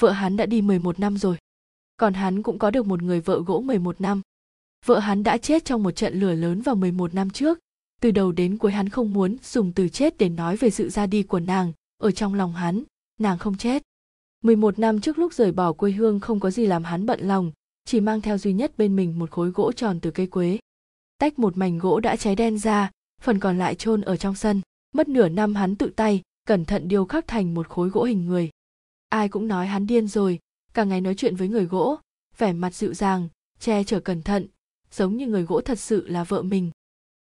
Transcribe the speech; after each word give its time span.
vợ 0.00 0.10
hắn 0.10 0.36
đã 0.36 0.46
đi 0.46 0.62
11 0.62 1.00
năm 1.00 1.18
rồi. 1.18 1.36
Còn 1.96 2.14
hắn 2.14 2.42
cũng 2.42 2.58
có 2.58 2.70
được 2.70 2.86
một 2.86 3.02
người 3.02 3.20
vợ 3.20 3.42
gỗ 3.46 3.60
11 3.60 4.00
năm. 4.00 4.22
Vợ 4.86 4.98
hắn 4.98 5.22
đã 5.22 5.38
chết 5.38 5.64
trong 5.64 5.82
một 5.82 5.90
trận 5.90 6.20
lửa 6.20 6.32
lớn 6.32 6.62
vào 6.62 6.74
11 6.74 7.14
năm 7.14 7.30
trước. 7.30 7.58
Từ 8.00 8.10
đầu 8.10 8.32
đến 8.32 8.58
cuối 8.58 8.72
hắn 8.72 8.88
không 8.88 9.12
muốn 9.12 9.36
dùng 9.42 9.72
từ 9.72 9.88
chết 9.88 10.18
để 10.18 10.28
nói 10.28 10.56
về 10.56 10.70
sự 10.70 10.88
ra 10.88 11.06
đi 11.06 11.22
của 11.22 11.40
nàng, 11.40 11.72
ở 11.98 12.10
trong 12.10 12.34
lòng 12.34 12.52
hắn, 12.52 12.82
nàng 13.20 13.38
không 13.38 13.56
chết. 13.56 13.82
11 14.42 14.78
năm 14.78 15.00
trước 15.00 15.18
lúc 15.18 15.34
rời 15.34 15.52
bỏ 15.52 15.72
quê 15.72 15.90
hương 15.90 16.20
không 16.20 16.40
có 16.40 16.50
gì 16.50 16.66
làm 16.66 16.84
hắn 16.84 17.06
bận 17.06 17.20
lòng, 17.20 17.52
chỉ 17.84 18.00
mang 18.00 18.20
theo 18.20 18.38
duy 18.38 18.52
nhất 18.52 18.78
bên 18.78 18.96
mình 18.96 19.18
một 19.18 19.30
khối 19.30 19.50
gỗ 19.50 19.72
tròn 19.72 20.00
từ 20.00 20.10
cây 20.10 20.26
quế. 20.26 20.58
Tách 21.18 21.38
một 21.38 21.56
mảnh 21.56 21.78
gỗ 21.78 22.00
đã 22.00 22.16
cháy 22.16 22.36
đen 22.36 22.58
ra, 22.58 22.90
phần 23.22 23.40
còn 23.40 23.58
lại 23.58 23.74
chôn 23.74 24.00
ở 24.00 24.16
trong 24.16 24.34
sân. 24.34 24.60
Mất 24.94 25.08
nửa 25.08 25.28
năm 25.28 25.54
hắn 25.54 25.76
tự 25.76 25.92
tay, 25.96 26.22
cẩn 26.46 26.64
thận 26.64 26.88
điêu 26.88 27.04
khắc 27.04 27.26
thành 27.26 27.54
một 27.54 27.68
khối 27.68 27.88
gỗ 27.88 28.04
hình 28.04 28.26
người. 28.26 28.50
Ai 29.08 29.28
cũng 29.28 29.48
nói 29.48 29.66
hắn 29.66 29.86
điên 29.86 30.08
rồi, 30.08 30.38
cả 30.74 30.84
ngày 30.84 31.00
nói 31.00 31.14
chuyện 31.14 31.36
với 31.36 31.48
người 31.48 31.64
gỗ, 31.64 31.96
vẻ 32.38 32.52
mặt 32.52 32.74
dịu 32.74 32.94
dàng, 32.94 33.28
che 33.58 33.84
chở 33.84 34.00
cẩn 34.00 34.22
thận, 34.22 34.46
giống 34.90 35.16
như 35.16 35.26
người 35.26 35.42
gỗ 35.42 35.60
thật 35.60 35.78
sự 35.78 36.08
là 36.08 36.24
vợ 36.24 36.42
mình. 36.42 36.70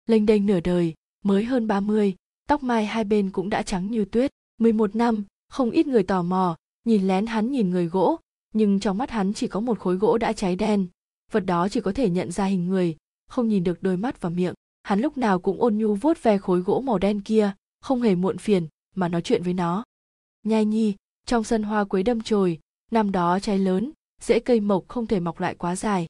Lênh 0.08 0.26
đênh 0.26 0.46
nửa 0.46 0.60
đời, 0.60 0.94
mới 1.24 1.44
hơn 1.44 1.68
30, 1.68 2.16
tóc 2.48 2.64
mai 2.64 2.86
hai 2.86 3.04
bên 3.04 3.30
cũng 3.32 3.50
đã 3.50 3.62
trắng 3.62 3.92
như 3.92 4.06
tuyết. 4.06 4.32
11 4.58 4.96
năm, 4.96 5.24
không 5.50 5.72
ít 5.72 5.88
người 5.88 6.04
tò 6.04 6.24
mò, 6.24 6.58
nhìn 6.86 7.08
lén 7.08 7.26
hắn 7.26 7.52
nhìn 7.52 7.70
người 7.70 7.86
gỗ, 7.86 8.20
nhưng 8.54 8.80
trong 8.80 8.98
mắt 8.98 9.10
hắn 9.10 9.34
chỉ 9.34 9.48
có 9.48 9.60
một 9.60 9.80
khối 9.80 9.96
gỗ 9.96 10.18
đã 10.18 10.34
cháy 10.34 10.56
đen. 10.56 10.88
Vật 11.32 11.46
đó 11.46 11.70
chỉ 11.70 11.82
có 11.82 11.92
thể 11.92 12.10
nhận 12.10 12.32
ra 12.32 12.46
hình 12.46 12.68
người, 12.68 12.96
không 13.28 13.48
nhìn 13.48 13.64
được 13.64 13.84
đôi 13.84 13.98
mắt 13.98 14.22
và 14.22 14.30
miệng. 14.30 14.54
Hắn 14.84 15.00
lúc 15.00 15.18
nào 15.18 15.40
cũng 15.40 15.62
ôn 15.62 15.78
nhu 15.78 15.96
vuốt 15.96 16.24
ve 16.24 16.38
khối 16.38 16.60
gỗ 16.60 16.82
màu 16.86 16.98
đen 16.98 17.22
kia, 17.22 17.52
không 17.82 18.02
hề 18.02 18.16
muộn 18.16 18.38
phiền, 18.38 18.68
mà 18.96 19.08
nói 19.08 19.22
chuyện 19.22 19.44
với 19.44 19.54
nó. 19.54 19.84
Nhai 20.44 20.66
nhi, 20.66 20.96
trong 21.26 21.44
sân 21.44 21.64
hoa 21.64 21.84
quế 21.84 22.04
đâm 22.04 22.22
chồi, 22.22 22.60
năm 22.92 23.12
đó 23.12 23.40
trái 23.40 23.60
lớn, 23.60 23.92
rễ 24.22 24.40
cây 24.40 24.60
mộc 24.60 24.88
không 24.88 25.08
thể 25.08 25.20
mọc 25.20 25.40
lại 25.40 25.56
quá 25.56 25.76
dài. 25.76 26.08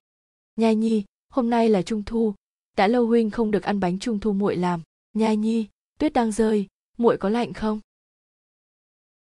Nhai 0.56 0.76
nhi, 0.76 1.04
hôm 1.30 1.50
nay 1.50 1.70
là 1.70 1.82
trung 1.82 2.04
thu, 2.04 2.34
đã 2.78 2.88
lâu 2.88 3.08
huynh 3.08 3.30
không 3.30 3.52
được 3.52 3.64
ăn 3.64 3.80
bánh 3.80 4.00
trung 4.00 4.20
thu 4.20 4.34
muội 4.34 4.56
làm. 4.56 4.82
Nhai 5.14 5.38
nhi, 5.38 5.68
tuyết 6.00 6.14
đang 6.14 6.32
rơi, 6.32 6.68
muội 6.98 7.18
có 7.18 7.30
lạnh 7.30 7.54
không? 7.54 7.80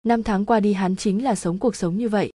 Năm 0.03 0.23
tháng 0.23 0.45
qua 0.45 0.59
đi 0.59 0.73
hắn 0.73 0.95
chính 0.95 1.23
là 1.23 1.35
sống 1.35 1.59
cuộc 1.59 1.75
sống 1.75 1.97
như 1.97 2.09
vậy. 2.09 2.31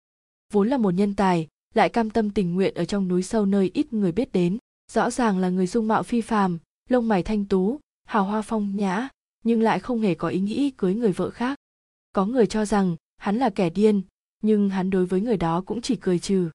Vốn 0.52 0.70
là 0.70 0.78
một 0.78 0.94
nhân 0.94 1.16
tài, 1.16 1.48
lại 1.74 1.90
cam 1.90 2.10
tâm 2.10 2.30
tình 2.30 2.54
nguyện 2.54 2.74
ở 2.74 2.86
trong 2.86 3.08
núi 3.08 3.24
sâu 3.24 3.46
nơi 3.46 3.72
ít 3.74 3.94
người 3.94 4.12
biết 4.12 4.32
đến. 4.32 4.58
Rõ 4.92 5.10
ràng 5.10 5.38
là 5.38 5.50
người 5.50 5.68
dung 5.68 5.88
mạo 5.88 6.04
phi 6.04 6.22
phàm, 6.22 6.60
lông 6.90 7.08
mày 7.08 7.24
thanh 7.24 7.46
tú, 7.46 7.80
hào 8.06 8.24
hoa 8.24 8.42
phong 8.42 8.76
nhã, 8.76 9.10
nhưng 9.44 9.62
lại 9.62 9.80
không 9.80 10.02
hề 10.02 10.16
có 10.16 10.28
ý 10.28 10.40
nghĩ 10.40 10.72
cưới 10.78 10.96
người 10.96 11.12
vợ 11.12 11.30
khác. 11.30 11.58
Có 12.14 12.26
người 12.26 12.48
cho 12.48 12.66
rằng 12.66 12.96
hắn 13.24 13.38
là 13.38 13.50
kẻ 13.50 13.70
điên, 13.70 14.02
nhưng 14.42 14.70
hắn 14.70 14.90
đối 14.90 15.06
với 15.06 15.22
người 15.22 15.38
đó 15.38 15.64
cũng 15.66 15.82
chỉ 15.82 15.96
cười 15.96 16.20
trừ. 16.20 16.50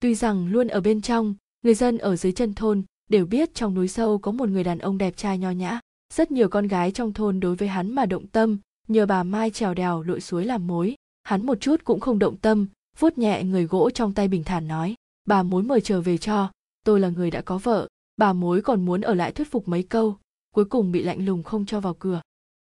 Tuy 0.00 0.14
rằng 0.14 0.46
luôn 0.46 0.68
ở 0.68 0.80
bên 0.80 1.00
trong, 1.00 1.34
người 1.62 1.74
dân 1.74 1.98
ở 1.98 2.16
dưới 2.16 2.32
chân 2.32 2.54
thôn 2.54 2.82
đều 3.10 3.26
biết 3.26 3.54
trong 3.54 3.74
núi 3.74 3.88
sâu 3.88 4.18
có 4.18 4.32
một 4.32 4.48
người 4.48 4.64
đàn 4.64 4.78
ông 4.78 4.98
đẹp 4.98 5.16
trai 5.16 5.38
nho 5.38 5.50
nhã. 5.50 5.80
Rất 6.14 6.30
nhiều 6.30 6.48
con 6.48 6.68
gái 6.68 6.90
trong 6.92 7.12
thôn 7.12 7.40
đối 7.40 7.56
với 7.56 7.68
hắn 7.68 7.92
mà 7.92 8.06
động 8.06 8.26
tâm, 8.26 8.58
nhờ 8.88 9.06
bà 9.06 9.22
Mai 9.22 9.50
trèo 9.50 9.74
đèo 9.74 10.02
lội 10.02 10.20
suối 10.20 10.44
làm 10.44 10.66
mối. 10.66 10.94
Hắn 11.22 11.46
một 11.46 11.60
chút 11.60 11.84
cũng 11.84 12.00
không 12.00 12.18
động 12.18 12.36
tâm, 12.36 12.66
vuốt 12.98 13.18
nhẹ 13.18 13.44
người 13.44 13.64
gỗ 13.66 13.90
trong 13.90 14.14
tay 14.14 14.28
bình 14.28 14.44
thản 14.44 14.68
nói, 14.68 14.94
bà 15.24 15.42
mối 15.42 15.62
mời 15.62 15.80
trở 15.80 16.00
về 16.00 16.18
cho, 16.18 16.50
tôi 16.84 17.00
là 17.00 17.08
người 17.08 17.30
đã 17.30 17.40
có 17.40 17.58
vợ, 17.58 17.88
bà 18.16 18.32
mối 18.32 18.62
còn 18.62 18.84
muốn 18.84 19.00
ở 19.00 19.14
lại 19.14 19.32
thuyết 19.32 19.50
phục 19.50 19.68
mấy 19.68 19.82
câu, 19.82 20.16
cuối 20.54 20.64
cùng 20.64 20.92
bị 20.92 21.02
lạnh 21.02 21.24
lùng 21.24 21.42
không 21.42 21.66
cho 21.66 21.80
vào 21.80 21.94
cửa. 21.94 22.20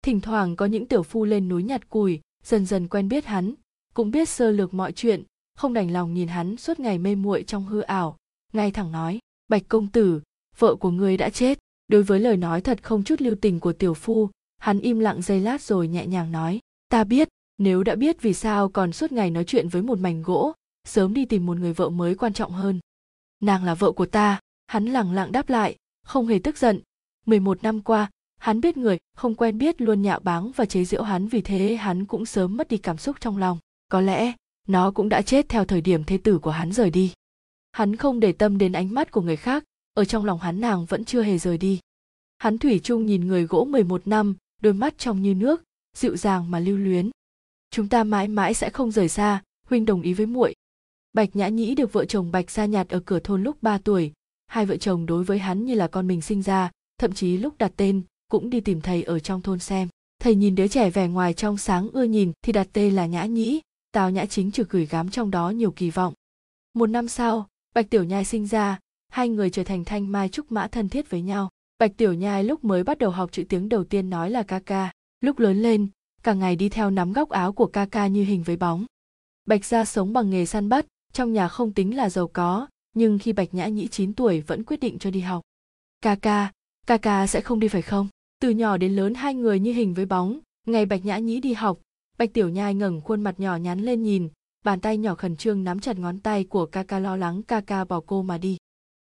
Thỉnh 0.01 0.21
thoảng 0.21 0.55
có 0.55 0.65
những 0.65 0.87
tiểu 0.87 1.03
phu 1.03 1.25
lên 1.25 1.49
núi 1.49 1.63
nhặt 1.63 1.89
củi, 1.89 2.19
dần 2.43 2.65
dần 2.65 2.87
quen 2.87 3.09
biết 3.09 3.25
hắn, 3.25 3.53
cũng 3.93 4.11
biết 4.11 4.29
sơ 4.29 4.51
lược 4.51 4.73
mọi 4.73 4.91
chuyện, 4.91 5.23
không 5.55 5.73
đành 5.73 5.91
lòng 5.91 6.13
nhìn 6.13 6.27
hắn 6.27 6.57
suốt 6.57 6.79
ngày 6.79 6.97
mê 6.97 7.15
muội 7.15 7.43
trong 7.43 7.65
hư 7.65 7.81
ảo, 7.81 8.17
ngay 8.53 8.71
thẳng 8.71 8.91
nói, 8.91 9.19
bạch 9.47 9.63
công 9.67 9.87
tử, 9.87 10.21
vợ 10.57 10.75
của 10.75 10.91
ngươi 10.91 11.17
đã 11.17 11.29
chết. 11.29 11.59
Đối 11.87 12.03
với 12.03 12.19
lời 12.19 12.37
nói 12.37 12.61
thật 12.61 12.83
không 12.83 13.03
chút 13.03 13.21
lưu 13.21 13.35
tình 13.41 13.59
của 13.59 13.73
tiểu 13.73 13.93
phu, 13.93 14.29
hắn 14.57 14.79
im 14.79 14.99
lặng 14.99 15.21
giây 15.21 15.39
lát 15.39 15.61
rồi 15.61 15.87
nhẹ 15.87 16.07
nhàng 16.07 16.31
nói, 16.31 16.59
ta 16.89 17.03
biết, 17.03 17.27
nếu 17.57 17.83
đã 17.83 17.95
biết 17.95 18.21
vì 18.21 18.33
sao 18.33 18.69
còn 18.69 18.91
suốt 18.91 19.11
ngày 19.11 19.31
nói 19.31 19.43
chuyện 19.43 19.67
với 19.67 19.81
một 19.81 19.99
mảnh 19.99 20.21
gỗ, 20.21 20.53
sớm 20.87 21.13
đi 21.13 21.25
tìm 21.25 21.45
một 21.45 21.57
người 21.57 21.73
vợ 21.73 21.89
mới 21.89 22.15
quan 22.15 22.33
trọng 22.33 22.51
hơn. 22.51 22.79
Nàng 23.39 23.63
là 23.63 23.75
vợ 23.75 23.91
của 23.91 24.05
ta, 24.05 24.39
hắn 24.67 24.85
lẳng 24.85 25.11
lặng 25.11 25.31
đáp 25.31 25.49
lại, 25.49 25.75
không 26.05 26.27
hề 26.27 26.39
tức 26.39 26.57
giận. 26.57 26.79
11 27.25 27.63
năm 27.63 27.81
qua, 27.81 28.09
hắn 28.43 28.61
biết 28.61 28.77
người, 28.77 28.97
không 29.15 29.35
quen 29.35 29.57
biết 29.57 29.81
luôn 29.81 30.01
nhạo 30.01 30.19
báng 30.19 30.51
và 30.55 30.65
chế 30.65 30.85
giễu 30.85 31.03
hắn, 31.03 31.27
vì 31.27 31.41
thế 31.41 31.75
hắn 31.75 32.05
cũng 32.05 32.25
sớm 32.25 32.57
mất 32.57 32.67
đi 32.67 32.77
cảm 32.77 32.97
xúc 32.97 33.15
trong 33.19 33.37
lòng. 33.37 33.57
Có 33.89 34.01
lẽ, 34.01 34.33
nó 34.67 34.91
cũng 34.91 35.09
đã 35.09 35.21
chết 35.21 35.49
theo 35.49 35.65
thời 35.65 35.81
điểm 35.81 36.03
thế 36.03 36.17
tử 36.17 36.39
của 36.39 36.51
hắn 36.51 36.71
rời 36.71 36.89
đi. 36.89 37.13
Hắn 37.71 37.95
không 37.95 38.19
để 38.19 38.31
tâm 38.31 38.57
đến 38.57 38.71
ánh 38.71 38.93
mắt 38.93 39.11
của 39.11 39.21
người 39.21 39.35
khác, 39.35 39.63
ở 39.93 40.05
trong 40.05 40.25
lòng 40.25 40.39
hắn 40.39 40.61
nàng 40.61 40.85
vẫn 40.85 41.05
chưa 41.05 41.21
hề 41.21 41.37
rời 41.37 41.57
đi. 41.57 41.79
Hắn 42.37 42.57
thủy 42.57 42.79
chung 42.83 43.05
nhìn 43.05 43.27
người 43.27 43.45
gỗ 43.45 43.65
11 43.65 44.07
năm, 44.07 44.35
đôi 44.61 44.73
mắt 44.73 44.97
trong 44.97 45.21
như 45.21 45.33
nước, 45.33 45.63
dịu 45.97 46.17
dàng 46.17 46.51
mà 46.51 46.59
lưu 46.59 46.77
luyến. 46.77 47.09
Chúng 47.71 47.89
ta 47.89 48.03
mãi 48.03 48.27
mãi 48.27 48.53
sẽ 48.53 48.69
không 48.69 48.91
rời 48.91 49.09
xa, 49.09 49.43
huynh 49.69 49.85
đồng 49.85 50.01
ý 50.01 50.13
với 50.13 50.25
muội. 50.25 50.55
Bạch 51.13 51.35
nhã 51.35 51.47
nhĩ 51.47 51.75
được 51.75 51.93
vợ 51.93 52.05
chồng 52.05 52.31
bạch 52.31 52.51
gia 52.51 52.65
nhạt 52.65 52.89
ở 52.89 52.99
cửa 52.99 53.19
thôn 53.19 53.43
lúc 53.43 53.57
3 53.61 53.77
tuổi. 53.77 54.11
Hai 54.47 54.65
vợ 54.65 54.77
chồng 54.77 55.05
đối 55.05 55.23
với 55.23 55.39
hắn 55.39 55.65
như 55.65 55.75
là 55.75 55.87
con 55.87 56.07
mình 56.07 56.21
sinh 56.21 56.41
ra, 56.41 56.71
thậm 56.97 57.13
chí 57.13 57.37
lúc 57.37 57.57
đặt 57.57 57.71
tên 57.77 58.03
cũng 58.33 58.49
đi 58.49 58.61
tìm 58.61 58.81
thầy 58.81 59.03
ở 59.03 59.19
trong 59.19 59.41
thôn 59.41 59.59
xem. 59.59 59.87
Thầy 60.19 60.35
nhìn 60.35 60.55
đứa 60.55 60.67
trẻ 60.67 60.89
vẻ 60.89 61.07
ngoài 61.07 61.33
trong 61.33 61.57
sáng 61.57 61.89
ưa 61.93 62.03
nhìn 62.03 62.31
thì 62.41 62.53
đặt 62.53 62.67
tên 62.73 62.95
là 62.95 63.05
nhã 63.05 63.25
nhĩ. 63.25 63.61
Tào 63.91 64.09
nhã 64.09 64.25
chính 64.25 64.51
trực 64.51 64.69
gửi 64.69 64.85
gắm 64.85 65.09
trong 65.09 65.31
đó 65.31 65.49
nhiều 65.49 65.71
kỳ 65.71 65.89
vọng. 65.89 66.13
Một 66.73 66.85
năm 66.85 67.07
sau, 67.07 67.47
bạch 67.75 67.89
tiểu 67.89 68.03
nhai 68.03 68.25
sinh 68.25 68.47
ra, 68.47 68.79
hai 69.09 69.29
người 69.29 69.49
trở 69.49 69.63
thành 69.63 69.85
thanh 69.85 70.11
mai 70.11 70.29
trúc 70.29 70.51
mã 70.51 70.67
thân 70.67 70.89
thiết 70.89 71.09
với 71.09 71.21
nhau. 71.21 71.49
Bạch 71.79 71.97
tiểu 71.97 72.13
nhai 72.13 72.43
lúc 72.43 72.63
mới 72.63 72.83
bắt 72.83 72.97
đầu 72.97 73.11
học 73.11 73.31
chữ 73.31 73.43
tiếng 73.49 73.69
đầu 73.69 73.83
tiên 73.83 74.09
nói 74.09 74.29
là 74.29 74.43
ca 74.43 74.59
ca, 74.59 74.91
lúc 75.21 75.39
lớn 75.39 75.61
lên, 75.61 75.87
cả 76.23 76.33
ngày 76.33 76.55
đi 76.55 76.69
theo 76.69 76.89
nắm 76.89 77.13
góc 77.13 77.29
áo 77.29 77.53
của 77.53 77.67
ca 77.67 77.85
ca 77.85 78.07
như 78.07 78.23
hình 78.23 78.43
với 78.43 78.57
bóng. 78.57 78.85
Bạch 79.45 79.65
gia 79.65 79.85
sống 79.85 80.13
bằng 80.13 80.29
nghề 80.29 80.45
săn 80.45 80.69
bắt, 80.69 80.85
trong 81.11 81.33
nhà 81.33 81.47
không 81.47 81.73
tính 81.73 81.97
là 81.97 82.09
giàu 82.09 82.27
có, 82.27 82.67
nhưng 82.95 83.19
khi 83.19 83.33
bạch 83.33 83.53
nhã 83.53 83.67
nhĩ 83.67 83.87
9 83.87 84.13
tuổi 84.13 84.41
vẫn 84.41 84.63
quyết 84.63 84.79
định 84.79 84.99
cho 84.99 85.11
đi 85.11 85.19
học. 85.19 85.41
Ca 86.01 86.15
ca 86.15 86.51
ca 86.87 86.97
ca 86.97 87.27
sẽ 87.27 87.41
không 87.41 87.59
đi 87.59 87.67
phải 87.67 87.81
không? 87.81 88.07
Từ 88.43 88.49
nhỏ 88.49 88.77
đến 88.77 88.95
lớn 88.95 89.13
hai 89.13 89.35
người 89.35 89.59
như 89.59 89.73
hình 89.73 89.93
với 89.93 90.05
bóng. 90.05 90.39
Ngày 90.67 90.85
bạch 90.85 91.05
nhã 91.05 91.17
nhĩ 91.17 91.39
đi 91.39 91.53
học, 91.53 91.79
bạch 92.17 92.33
tiểu 92.33 92.49
nhai 92.49 92.75
ngẩng 92.75 93.01
khuôn 93.01 93.21
mặt 93.21 93.39
nhỏ 93.39 93.55
nhắn 93.55 93.79
lên 93.79 94.03
nhìn, 94.03 94.29
bàn 94.65 94.79
tay 94.79 94.97
nhỏ 94.97 95.15
khẩn 95.15 95.35
trương 95.35 95.63
nắm 95.63 95.79
chặt 95.79 95.99
ngón 95.99 96.19
tay 96.19 96.43
của 96.43 96.65
ca 96.65 96.83
ca 96.83 96.99
lo 96.99 97.15
lắng 97.15 97.43
ca 97.43 97.61
ca 97.61 97.85
bỏ 97.85 98.01
cô 98.05 98.21
mà 98.21 98.37
đi. 98.37 98.57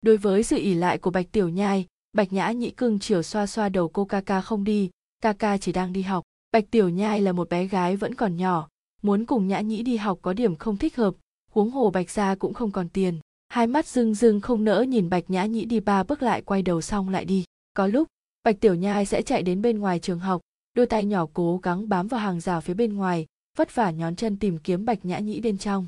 Đối 0.02 0.16
với 0.16 0.42
sự 0.42 0.56
ỉ 0.56 0.74
lại 0.74 0.98
của 0.98 1.10
bạch 1.10 1.26
tiểu 1.32 1.48
nhai, 1.48 1.86
bạch 2.12 2.32
nhã 2.32 2.50
nhĩ 2.50 2.70
cưng 2.70 2.98
chiều 2.98 3.22
xoa 3.22 3.46
xoa 3.46 3.68
đầu 3.68 3.88
cô 3.88 4.04
ca 4.04 4.20
ca 4.20 4.40
không 4.40 4.64
đi, 4.64 4.90
ca 5.22 5.32
ca 5.32 5.58
chỉ 5.58 5.72
đang 5.72 5.92
đi 5.92 6.02
học. 6.02 6.24
Bạch 6.52 6.70
tiểu 6.70 6.88
nhai 6.88 7.20
là 7.20 7.32
một 7.32 7.48
bé 7.48 7.66
gái 7.66 7.96
vẫn 7.96 8.14
còn 8.14 8.36
nhỏ, 8.36 8.68
muốn 9.02 9.24
cùng 9.24 9.48
nhã 9.48 9.60
nhĩ 9.60 9.82
đi 9.82 9.96
học 9.96 10.18
có 10.22 10.32
điểm 10.32 10.56
không 10.56 10.76
thích 10.76 10.96
hợp, 10.96 11.14
huống 11.50 11.70
hồ 11.70 11.90
bạch 11.90 12.10
gia 12.10 12.34
cũng 12.34 12.54
không 12.54 12.70
còn 12.70 12.88
tiền. 12.88 13.18
Hai 13.48 13.66
mắt 13.66 13.86
rưng 13.86 14.14
rưng 14.14 14.40
không 14.40 14.64
nỡ 14.64 14.84
nhìn 14.88 15.08
bạch 15.08 15.30
nhã 15.30 15.44
nhĩ 15.44 15.64
đi 15.64 15.80
ba 15.80 16.02
bước 16.02 16.22
lại 16.22 16.42
quay 16.42 16.62
đầu 16.62 16.80
xong 16.80 17.08
lại 17.08 17.24
đi. 17.24 17.44
Có 17.74 17.86
lúc 17.86 18.08
bạch 18.44 18.60
tiểu 18.60 18.74
nhai 18.74 19.06
sẽ 19.06 19.22
chạy 19.22 19.42
đến 19.42 19.62
bên 19.62 19.78
ngoài 19.78 19.98
trường 19.98 20.18
học, 20.18 20.40
đôi 20.74 20.86
tay 20.86 21.04
nhỏ 21.04 21.26
cố 21.32 21.60
gắng 21.62 21.88
bám 21.88 22.08
vào 22.08 22.20
hàng 22.20 22.40
rào 22.40 22.60
phía 22.60 22.74
bên 22.74 22.96
ngoài, 22.96 23.26
vất 23.56 23.74
vả 23.74 23.90
nhón 23.90 24.16
chân 24.16 24.38
tìm 24.38 24.58
kiếm 24.58 24.84
bạch 24.84 25.04
nhã 25.04 25.18
nhĩ 25.18 25.40
bên 25.40 25.58
trong. 25.58 25.86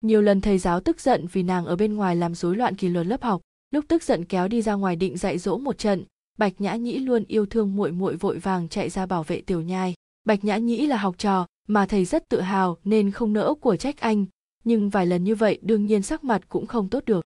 Nhiều 0.00 0.22
lần 0.22 0.40
thầy 0.40 0.58
giáo 0.58 0.80
tức 0.80 1.00
giận 1.00 1.26
vì 1.32 1.42
nàng 1.42 1.66
ở 1.66 1.76
bên 1.76 1.94
ngoài 1.94 2.16
làm 2.16 2.34
rối 2.34 2.56
loạn 2.56 2.76
kỷ 2.76 2.88
luật 2.88 3.06
lớp 3.06 3.22
học, 3.22 3.40
lúc 3.70 3.84
tức 3.88 4.02
giận 4.02 4.24
kéo 4.24 4.48
đi 4.48 4.62
ra 4.62 4.74
ngoài 4.74 4.96
định 4.96 5.16
dạy 5.16 5.38
dỗ 5.38 5.58
một 5.58 5.78
trận, 5.78 6.04
bạch 6.38 6.60
nhã 6.60 6.74
nhĩ 6.74 6.98
luôn 6.98 7.24
yêu 7.28 7.46
thương 7.46 7.76
muội 7.76 7.92
muội 7.92 8.16
vội 8.16 8.38
vàng 8.38 8.68
chạy 8.68 8.90
ra 8.90 9.06
bảo 9.06 9.22
vệ 9.22 9.40
tiểu 9.40 9.60
nhai. 9.60 9.94
Bạch 10.24 10.44
nhã 10.44 10.56
nhĩ 10.56 10.86
là 10.86 10.96
học 10.96 11.14
trò, 11.18 11.46
mà 11.68 11.86
thầy 11.86 12.04
rất 12.04 12.28
tự 12.28 12.40
hào 12.40 12.76
nên 12.84 13.10
không 13.10 13.32
nỡ 13.32 13.54
của 13.60 13.76
trách 13.76 14.00
anh, 14.00 14.26
nhưng 14.64 14.90
vài 14.90 15.06
lần 15.06 15.24
như 15.24 15.34
vậy 15.34 15.58
đương 15.62 15.86
nhiên 15.86 16.02
sắc 16.02 16.24
mặt 16.24 16.42
cũng 16.48 16.66
không 16.66 16.88
tốt 16.88 17.04
được. 17.06 17.24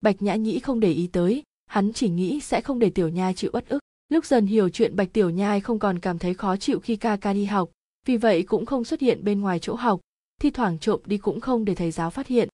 Bạch 0.00 0.22
nhã 0.22 0.34
nhĩ 0.34 0.58
không 0.58 0.80
để 0.80 0.92
ý 0.92 1.06
tới, 1.06 1.42
hắn 1.66 1.92
chỉ 1.92 2.08
nghĩ 2.08 2.40
sẽ 2.40 2.60
không 2.60 2.78
để 2.78 2.90
tiểu 2.90 3.08
nhai 3.08 3.34
chịu 3.34 3.50
uất 3.52 3.68
ức 3.68 3.78
lúc 4.12 4.24
dần 4.26 4.46
hiểu 4.46 4.68
chuyện 4.68 4.96
bạch 4.96 5.12
tiểu 5.12 5.30
nhai 5.30 5.60
không 5.60 5.78
còn 5.78 5.98
cảm 5.98 6.18
thấy 6.18 6.34
khó 6.34 6.56
chịu 6.56 6.80
khi 6.80 6.96
ca 6.96 7.16
ca 7.16 7.32
đi 7.32 7.44
học, 7.44 7.70
vì 8.06 8.16
vậy 8.16 8.42
cũng 8.42 8.66
không 8.66 8.84
xuất 8.84 9.00
hiện 9.00 9.24
bên 9.24 9.40
ngoài 9.40 9.58
chỗ 9.58 9.74
học, 9.74 10.00
thi 10.40 10.50
thoảng 10.50 10.78
trộm 10.78 11.00
đi 11.06 11.18
cũng 11.18 11.40
không 11.40 11.64
để 11.64 11.74
thầy 11.74 11.90
giáo 11.90 12.10
phát 12.10 12.26
hiện. 12.26 12.48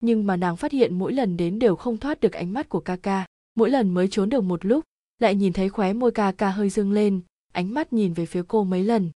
Nhưng 0.00 0.26
mà 0.26 0.36
nàng 0.36 0.56
phát 0.56 0.72
hiện 0.72 0.98
mỗi 0.98 1.12
lần 1.12 1.36
đến 1.36 1.58
đều 1.58 1.76
không 1.76 1.96
thoát 1.96 2.20
được 2.20 2.32
ánh 2.32 2.52
mắt 2.52 2.68
của 2.68 2.80
ca 2.80 2.96
ca, 2.96 3.26
mỗi 3.54 3.70
lần 3.70 3.94
mới 3.94 4.08
trốn 4.08 4.28
được 4.28 4.40
một 4.40 4.64
lúc, 4.64 4.84
lại 5.18 5.34
nhìn 5.34 5.52
thấy 5.52 5.68
khóe 5.68 5.92
môi 5.92 6.10
ca 6.10 6.32
ca 6.32 6.50
hơi 6.50 6.70
dương 6.70 6.92
lên, 6.92 7.20
ánh 7.52 7.74
mắt 7.74 7.92
nhìn 7.92 8.12
về 8.12 8.26
phía 8.26 8.42
cô 8.48 8.64
mấy 8.64 8.84
lần. 8.84 9.10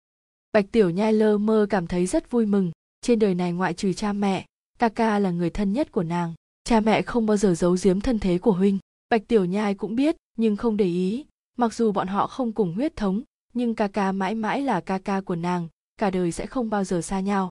Bạch 0.53 0.65
tiểu 0.71 0.89
nhai 0.89 1.13
lơ 1.13 1.37
mơ 1.37 1.67
cảm 1.69 1.87
thấy 1.87 2.05
rất 2.05 2.31
vui 2.31 2.45
mừng, 2.45 2.71
trên 3.01 3.19
đời 3.19 3.35
này 3.35 3.53
ngoại 3.53 3.73
trừ 3.73 3.93
cha 3.93 4.13
mẹ, 4.13 4.45
ca 4.79 4.89
ca 4.89 5.19
là 5.19 5.31
người 5.31 5.49
thân 5.49 5.73
nhất 5.73 5.91
của 5.91 6.03
nàng, 6.03 6.33
cha 6.63 6.79
mẹ 6.79 7.01
không 7.01 7.25
bao 7.25 7.37
giờ 7.37 7.55
giấu 7.55 7.77
giếm 7.83 8.01
thân 8.01 8.19
thế 8.19 8.37
của 8.37 8.51
huynh. 8.51 8.77
Bạch 9.09 9.27
tiểu 9.27 9.45
nhai 9.45 9.75
cũng 9.75 9.95
biết, 9.95 10.15
nhưng 10.37 10.55
không 10.55 10.77
để 10.77 10.85
ý 10.85 11.25
mặc 11.55 11.73
dù 11.73 11.91
bọn 11.91 12.07
họ 12.07 12.27
không 12.27 12.53
cùng 12.53 12.73
huyết 12.73 12.95
thống, 12.95 13.21
nhưng 13.53 13.75
ca 13.75 13.87
ca 13.87 14.11
mãi 14.11 14.35
mãi 14.35 14.61
là 14.61 14.81
ca 14.81 14.97
ca 14.97 15.21
của 15.21 15.35
nàng, 15.35 15.67
cả 15.97 16.09
đời 16.09 16.31
sẽ 16.31 16.45
không 16.45 16.69
bao 16.69 16.83
giờ 16.83 17.01
xa 17.01 17.19
nhau. 17.19 17.49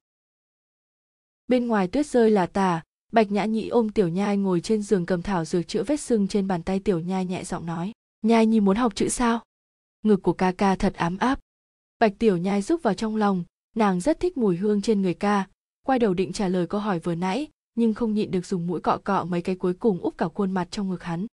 Bên 1.49 1.67
ngoài 1.67 1.89
tuyết 1.89 2.06
rơi 2.06 2.31
là 2.31 2.47
tà, 2.47 2.83
bạch 3.12 3.31
nhã 3.31 3.45
nhĩ 3.45 3.69
ôm 3.69 3.89
tiểu 3.89 4.09
nhai 4.09 4.37
ngồi 4.37 4.61
trên 4.61 4.83
giường 4.83 5.06
cầm 5.06 5.23
thảo 5.23 5.45
dược 5.45 5.69
chữa 5.69 5.83
vết 5.83 6.01
sưng 6.01 6.29
trên 6.29 6.49
bàn 6.49 6.62
tay 6.62 6.81
tiểu 6.81 7.01
nhai 7.01 7.25
nhẹ 7.25 7.45
giọng 7.45 7.67
nói, 7.67 7.93
nhai 8.23 8.47
nhi 8.47 8.61
muốn 8.61 8.77
học 8.77 8.95
chữ 8.95 9.09
sao? 9.09 9.43
Ngực 10.03 10.23
của 10.23 10.33
ca 10.33 10.53
ca 10.53 10.77
thật 10.77 10.95
ám 10.95 11.19
áp. 11.19 11.41
Bạch 11.99 12.12
tiểu 12.19 12.37
nhai 12.37 12.62
rúc 12.62 12.83
vào 12.83 12.95
trong 12.95 13.17
lòng, 13.17 13.45
nàng 13.77 14.00
rất 14.00 14.21
thích 14.21 14.37
mùi 14.37 14.57
hương 14.57 14.83
trên 14.83 15.03
người 15.03 15.15
ca, 15.15 15.47
quay 15.87 15.99
đầu 15.99 16.15
định 16.15 16.33
trả 16.33 16.49
lời 16.49 16.67
câu 16.67 16.81
hỏi 16.81 16.99
vừa 16.99 17.15
nãy, 17.15 17.49
nhưng 17.75 17.95
không 17.95 18.15
nhịn 18.15 18.31
được 18.31 18.47
dùng 18.47 18.67
mũi 18.67 18.81
cọ 18.81 18.99
cọ 19.05 19.25
mấy 19.25 19.43
cái 19.43 19.57
cuối 19.57 19.75
cùng 19.75 20.00
úp 20.00 20.19
cả 20.19 20.29
khuôn 20.29 20.53
mặt 20.53 20.69
trong 20.71 20.91
ngực 20.91 21.03
hắn. 21.03 21.27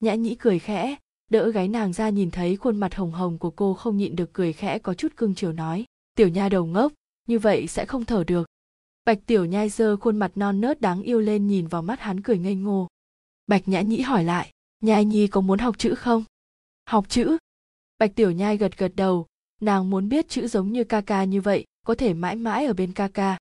Nhã 0.00 0.14
nhĩ 0.14 0.34
cười 0.34 0.58
khẽ 0.58 0.96
đỡ 1.28 1.50
gái 1.50 1.68
nàng 1.68 1.92
ra 1.92 2.08
nhìn 2.08 2.30
thấy 2.30 2.56
khuôn 2.56 2.76
mặt 2.76 2.94
hồng 2.94 3.12
hồng 3.12 3.38
của 3.38 3.50
cô 3.50 3.74
không 3.74 3.96
nhịn 3.96 4.16
được 4.16 4.32
cười 4.32 4.52
khẽ 4.52 4.78
có 4.78 4.94
chút 4.94 5.16
cưng 5.16 5.34
chiều 5.34 5.52
nói, 5.52 5.84
tiểu 6.14 6.28
nha 6.28 6.48
đầu 6.48 6.66
ngốc, 6.66 6.92
như 7.26 7.38
vậy 7.38 7.66
sẽ 7.66 7.84
không 7.86 8.04
thở 8.04 8.24
được. 8.24 8.48
Bạch 9.04 9.18
tiểu 9.26 9.44
nhai 9.44 9.68
giơ 9.68 9.96
khuôn 9.96 10.16
mặt 10.16 10.32
non 10.34 10.60
nớt 10.60 10.80
đáng 10.80 11.02
yêu 11.02 11.20
lên 11.20 11.46
nhìn 11.46 11.66
vào 11.66 11.82
mắt 11.82 12.00
hắn 12.00 12.20
cười 12.20 12.38
ngây 12.38 12.54
ngô. 12.54 12.88
Bạch 13.46 13.68
nhã 13.68 13.80
nhĩ 13.80 14.00
hỏi 14.00 14.24
lại 14.24 14.52
nhai 14.80 15.04
nhi 15.04 15.26
có 15.26 15.40
muốn 15.40 15.58
học 15.58 15.78
chữ 15.78 15.94
không? 15.94 16.24
Học 16.84 17.08
chữ? 17.08 17.36
Bạch 17.98 18.14
tiểu 18.14 18.30
nhai 18.30 18.56
gật 18.56 18.78
gật 18.78 18.92
đầu, 18.96 19.26
nàng 19.60 19.90
muốn 19.90 20.08
biết 20.08 20.28
chữ 20.28 20.46
giống 20.46 20.72
như 20.72 20.84
ca 20.84 21.00
ca 21.00 21.24
như 21.24 21.40
vậy, 21.40 21.64
có 21.86 21.94
thể 21.94 22.14
mãi 22.14 22.36
mãi 22.36 22.66
ở 22.66 22.72
bên 22.72 22.92
ca 22.92 23.08
ca. 23.08 23.38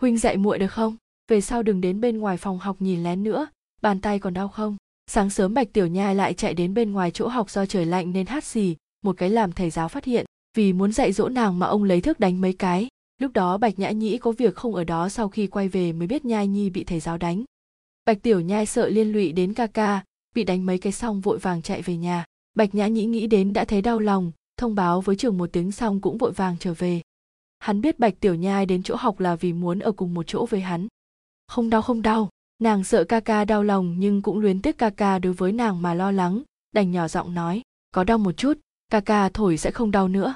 Huynh 0.00 0.18
dạy 0.18 0.36
muội 0.36 0.58
được 0.58 0.72
không? 0.72 0.96
Về 1.28 1.40
sau 1.40 1.62
đừng 1.62 1.80
đến 1.80 2.00
bên 2.00 2.18
ngoài 2.18 2.36
phòng 2.36 2.58
học 2.58 2.76
nhìn 2.78 3.02
lén 3.02 3.22
nữa, 3.22 3.46
bàn 3.82 4.00
tay 4.00 4.18
còn 4.18 4.34
đau 4.34 4.48
không? 4.48 4.76
Sáng 5.12 5.30
sớm 5.30 5.54
bạch 5.54 5.72
tiểu 5.72 5.86
nhai 5.86 6.14
lại 6.14 6.34
chạy 6.34 6.54
đến 6.54 6.74
bên 6.74 6.92
ngoài 6.92 7.10
chỗ 7.10 7.28
học 7.28 7.50
do 7.50 7.66
trời 7.66 7.86
lạnh 7.86 8.12
nên 8.12 8.26
hát 8.26 8.44
xì, 8.44 8.76
một 9.04 9.16
cái 9.16 9.30
làm 9.30 9.52
thầy 9.52 9.70
giáo 9.70 9.88
phát 9.88 10.04
hiện, 10.04 10.26
vì 10.56 10.72
muốn 10.72 10.92
dạy 10.92 11.12
dỗ 11.12 11.28
nàng 11.28 11.58
mà 11.58 11.66
ông 11.66 11.84
lấy 11.84 12.00
thước 12.00 12.20
đánh 12.20 12.40
mấy 12.40 12.52
cái. 12.52 12.88
Lúc 13.18 13.32
đó 13.32 13.58
bạch 13.58 13.78
nhã 13.78 13.90
nhĩ 13.90 14.18
có 14.18 14.32
việc 14.32 14.56
không 14.56 14.74
ở 14.74 14.84
đó, 14.84 15.08
sau 15.08 15.28
khi 15.28 15.46
quay 15.46 15.68
về 15.68 15.92
mới 15.92 16.06
biết 16.08 16.24
nhai 16.24 16.46
nhi 16.48 16.70
bị 16.70 16.84
thầy 16.84 17.00
giáo 17.00 17.18
đánh. 17.18 17.44
Bạch 18.04 18.22
tiểu 18.22 18.40
nhai 18.40 18.66
sợ 18.66 18.88
liên 18.88 19.12
lụy 19.12 19.32
đến 19.32 19.54
ca 19.54 19.66
ca, 19.66 20.04
bị 20.34 20.44
đánh 20.44 20.66
mấy 20.66 20.78
cái 20.78 20.92
xong 20.92 21.20
vội 21.20 21.38
vàng 21.38 21.62
chạy 21.62 21.82
về 21.82 21.96
nhà. 21.96 22.24
Bạch 22.54 22.74
nhã 22.74 22.86
nhĩ 22.86 23.04
nghĩ 23.04 23.26
đến 23.26 23.52
đã 23.52 23.64
thấy 23.64 23.82
đau 23.82 23.98
lòng, 23.98 24.32
thông 24.56 24.74
báo 24.74 25.00
với 25.00 25.16
trường 25.16 25.38
một 25.38 25.52
tiếng 25.52 25.72
xong 25.72 26.00
cũng 26.00 26.18
vội 26.18 26.32
vàng 26.32 26.56
trở 26.60 26.74
về. 26.74 27.00
Hắn 27.58 27.80
biết 27.80 27.98
bạch 27.98 28.20
tiểu 28.20 28.34
nhai 28.34 28.66
đến 28.66 28.82
chỗ 28.82 28.94
học 28.98 29.20
là 29.20 29.36
vì 29.36 29.52
muốn 29.52 29.78
ở 29.78 29.92
cùng 29.92 30.14
một 30.14 30.26
chỗ 30.26 30.46
với 30.46 30.60
hắn. 30.60 30.88
Không 31.46 31.70
đau 31.70 31.82
không 31.82 32.02
đau 32.02 32.28
nàng 32.60 32.84
sợ 32.84 33.04
ca 33.04 33.20
ca 33.20 33.44
đau 33.44 33.62
lòng 33.62 33.96
nhưng 33.98 34.22
cũng 34.22 34.38
luyến 34.38 34.62
tiếc 34.62 34.78
ca 34.78 34.90
ca 34.90 35.18
đối 35.18 35.32
với 35.32 35.52
nàng 35.52 35.82
mà 35.82 35.94
lo 35.94 36.10
lắng, 36.10 36.42
đành 36.72 36.90
nhỏ 36.90 37.08
giọng 37.08 37.34
nói, 37.34 37.62
có 37.90 38.04
đau 38.04 38.18
một 38.18 38.32
chút, 38.32 38.58
ca 38.90 39.00
ca 39.00 39.28
thổi 39.28 39.56
sẽ 39.56 39.70
không 39.70 39.90
đau 39.90 40.08
nữa. 40.08 40.34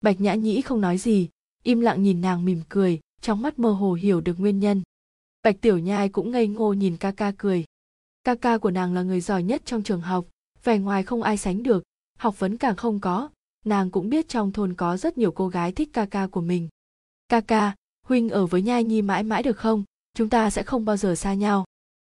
Bạch 0.00 0.20
nhã 0.20 0.34
nhĩ 0.34 0.60
không 0.60 0.80
nói 0.80 0.98
gì, 0.98 1.28
im 1.62 1.80
lặng 1.80 2.02
nhìn 2.02 2.20
nàng 2.20 2.44
mỉm 2.44 2.62
cười, 2.68 3.00
trong 3.20 3.42
mắt 3.42 3.58
mơ 3.58 3.72
hồ 3.72 3.92
hiểu 3.92 4.20
được 4.20 4.40
nguyên 4.40 4.60
nhân. 4.60 4.82
Bạch 5.42 5.60
tiểu 5.60 5.78
nhai 5.78 6.08
cũng 6.08 6.30
ngây 6.30 6.46
ngô 6.46 6.72
nhìn 6.72 6.96
ca 6.96 7.10
ca 7.10 7.32
cười. 7.38 7.64
Ca 8.24 8.34
ca 8.34 8.58
của 8.58 8.70
nàng 8.70 8.94
là 8.94 9.02
người 9.02 9.20
giỏi 9.20 9.42
nhất 9.42 9.62
trong 9.64 9.82
trường 9.82 10.00
học, 10.00 10.26
vẻ 10.64 10.78
ngoài 10.78 11.02
không 11.02 11.22
ai 11.22 11.36
sánh 11.36 11.62
được, 11.62 11.84
học 12.18 12.38
vấn 12.38 12.56
càng 12.56 12.76
không 12.76 13.00
có, 13.00 13.28
nàng 13.64 13.90
cũng 13.90 14.08
biết 14.08 14.28
trong 14.28 14.52
thôn 14.52 14.74
có 14.74 14.96
rất 14.96 15.18
nhiều 15.18 15.32
cô 15.32 15.48
gái 15.48 15.72
thích 15.72 15.88
ca 15.92 16.06
ca 16.06 16.26
của 16.26 16.40
mình. 16.40 16.68
Ca 17.28 17.40
ca, 17.40 17.74
huynh 18.06 18.28
ở 18.28 18.46
với 18.46 18.62
nhai 18.62 18.84
nhi 18.84 19.02
mãi 19.02 19.22
mãi 19.22 19.42
được 19.42 19.56
không? 19.56 19.84
Chúng 20.16 20.28
ta 20.28 20.50
sẽ 20.50 20.62
không 20.62 20.84
bao 20.84 20.96
giờ 20.96 21.14
xa 21.14 21.34
nhau. 21.34 21.64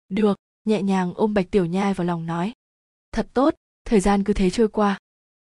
Được, 0.10 0.38
nhẹ 0.66 0.82
nhàng 0.82 1.14
ôm 1.16 1.34
bạch 1.34 1.52
tiểu 1.52 1.66
nhai 1.66 1.94
vào 1.94 2.08
lòng 2.08 2.26
nói. 2.26 2.54
Thật 3.12 3.28
tốt, 3.34 3.56
thời 3.86 4.00
gian 4.00 4.24
cứ 4.24 4.34
thế 4.34 4.50
trôi 4.50 4.68
qua. 4.68 4.98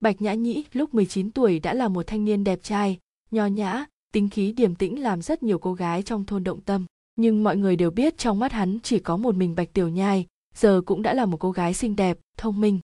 Bạch 0.00 0.22
nhã 0.22 0.34
nhĩ 0.34 0.64
lúc 0.72 0.94
19 0.94 1.30
tuổi 1.30 1.58
đã 1.58 1.74
là 1.74 1.88
một 1.88 2.06
thanh 2.06 2.24
niên 2.24 2.44
đẹp 2.44 2.58
trai, 2.62 2.98
nho 3.30 3.46
nhã, 3.46 3.84
tính 4.12 4.28
khí 4.30 4.52
điềm 4.52 4.74
tĩnh 4.74 5.02
làm 5.02 5.22
rất 5.22 5.42
nhiều 5.42 5.58
cô 5.58 5.74
gái 5.74 6.02
trong 6.02 6.24
thôn 6.24 6.44
động 6.44 6.60
tâm. 6.60 6.86
Nhưng 7.16 7.44
mọi 7.44 7.56
người 7.56 7.76
đều 7.76 7.90
biết 7.90 8.18
trong 8.18 8.38
mắt 8.38 8.52
hắn 8.52 8.78
chỉ 8.82 8.98
có 8.98 9.16
một 9.16 9.34
mình 9.34 9.54
bạch 9.54 9.72
tiểu 9.72 9.88
nhai, 9.88 10.26
giờ 10.54 10.82
cũng 10.86 11.02
đã 11.02 11.14
là 11.14 11.26
một 11.26 11.36
cô 11.40 11.50
gái 11.50 11.74
xinh 11.74 11.96
đẹp, 11.96 12.18
thông 12.36 12.60
minh. 12.60 12.80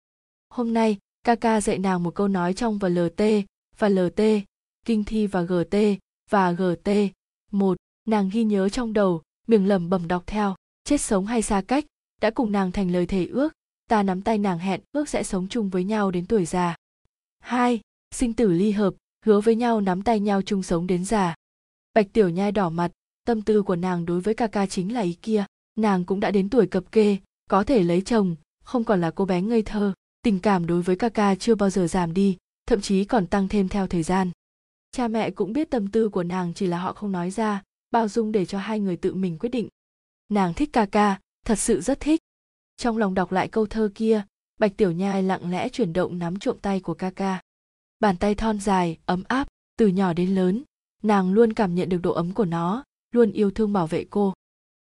Hôm 0.48 0.74
nay, 0.74 0.98
ca 1.24 1.34
ca 1.34 1.60
dạy 1.60 1.78
nàng 1.78 2.02
một 2.02 2.14
câu 2.14 2.28
nói 2.28 2.54
trong 2.54 2.78
và 2.78 2.88
lt 2.88 3.22
và 3.78 3.88
lt 3.88 4.20
kinh 4.86 5.04
thi 5.04 5.26
và 5.26 5.42
gt 5.42 5.76
và 6.30 6.52
gt 6.52 6.90
một, 7.52 7.76
nàng 8.08 8.30
ghi 8.32 8.44
nhớ 8.44 8.68
trong 8.68 8.92
đầu 8.92 9.22
miệng 9.46 9.68
lẩm 9.68 9.90
bẩm 9.90 10.08
đọc 10.08 10.22
theo, 10.26 10.54
chết 10.84 11.00
sống 11.00 11.26
hay 11.26 11.42
xa 11.42 11.60
cách, 11.60 11.84
đã 12.20 12.30
cùng 12.30 12.52
nàng 12.52 12.72
thành 12.72 12.90
lời 12.90 13.06
thề 13.06 13.26
ước, 13.26 13.52
ta 13.88 14.02
nắm 14.02 14.22
tay 14.22 14.38
nàng 14.38 14.58
hẹn 14.58 14.80
ước 14.92 15.08
sẽ 15.08 15.22
sống 15.22 15.48
chung 15.48 15.68
với 15.68 15.84
nhau 15.84 16.10
đến 16.10 16.26
tuổi 16.26 16.44
già. 16.44 16.76
Hai, 17.40 17.80
sinh 18.14 18.32
tử 18.32 18.52
ly 18.52 18.70
hợp, 18.70 18.94
hứa 19.24 19.40
với 19.40 19.54
nhau 19.54 19.80
nắm 19.80 20.02
tay 20.02 20.20
nhau 20.20 20.42
chung 20.42 20.62
sống 20.62 20.86
đến 20.86 21.04
già. 21.04 21.34
Bạch 21.94 22.06
tiểu 22.12 22.28
nhai 22.28 22.52
đỏ 22.52 22.70
mặt, 22.70 22.90
tâm 23.26 23.42
tư 23.42 23.62
của 23.62 23.76
nàng 23.76 24.06
đối 24.06 24.20
với 24.20 24.34
ca 24.34 24.46
ca 24.46 24.66
chính 24.66 24.94
là 24.94 25.00
ý 25.00 25.12
kia, 25.22 25.44
nàng 25.76 26.04
cũng 26.04 26.20
đã 26.20 26.30
đến 26.30 26.48
tuổi 26.48 26.66
cập 26.66 26.92
kê, 26.92 27.16
có 27.50 27.64
thể 27.64 27.82
lấy 27.82 28.00
chồng, 28.00 28.36
không 28.64 28.84
còn 28.84 29.00
là 29.00 29.10
cô 29.10 29.24
bé 29.24 29.42
ngây 29.42 29.62
thơ, 29.62 29.92
tình 30.22 30.40
cảm 30.40 30.66
đối 30.66 30.82
với 30.82 30.96
ca 30.96 31.08
ca 31.08 31.34
chưa 31.34 31.54
bao 31.54 31.70
giờ 31.70 31.86
giảm 31.86 32.14
đi, 32.14 32.36
thậm 32.66 32.80
chí 32.80 33.04
còn 33.04 33.26
tăng 33.26 33.48
thêm 33.48 33.68
theo 33.68 33.86
thời 33.86 34.02
gian. 34.02 34.30
Cha 34.92 35.08
mẹ 35.08 35.30
cũng 35.30 35.52
biết 35.52 35.70
tâm 35.70 35.88
tư 35.88 36.08
của 36.08 36.22
nàng 36.22 36.52
chỉ 36.54 36.66
là 36.66 36.78
họ 36.78 36.92
không 36.92 37.12
nói 37.12 37.30
ra 37.30 37.62
bao 37.94 38.08
dung 38.08 38.32
để 38.32 38.46
cho 38.46 38.58
hai 38.58 38.80
người 38.80 38.96
tự 38.96 39.14
mình 39.14 39.38
quyết 39.38 39.48
định. 39.48 39.68
Nàng 40.28 40.54
thích 40.54 40.70
ca 40.72 40.86
ca, 40.86 41.20
thật 41.46 41.58
sự 41.58 41.80
rất 41.80 42.00
thích. 42.00 42.20
Trong 42.76 42.98
lòng 42.98 43.14
đọc 43.14 43.32
lại 43.32 43.48
câu 43.48 43.66
thơ 43.66 43.90
kia, 43.94 44.22
bạch 44.58 44.76
tiểu 44.76 44.92
nhai 44.92 45.22
lặng 45.22 45.50
lẽ 45.50 45.68
chuyển 45.68 45.92
động 45.92 46.18
nắm 46.18 46.38
trộm 46.38 46.56
tay 46.62 46.80
của 46.80 46.94
ca 46.94 47.10
ca. 47.10 47.42
Bàn 48.00 48.16
tay 48.16 48.34
thon 48.34 48.60
dài, 48.60 48.98
ấm 49.06 49.22
áp, 49.28 49.48
từ 49.76 49.86
nhỏ 49.86 50.12
đến 50.12 50.34
lớn, 50.34 50.62
nàng 51.02 51.32
luôn 51.32 51.52
cảm 51.52 51.74
nhận 51.74 51.88
được 51.88 51.98
độ 52.02 52.12
ấm 52.12 52.32
của 52.32 52.44
nó, 52.44 52.84
luôn 53.12 53.32
yêu 53.32 53.50
thương 53.50 53.72
bảo 53.72 53.86
vệ 53.86 54.04
cô. 54.10 54.34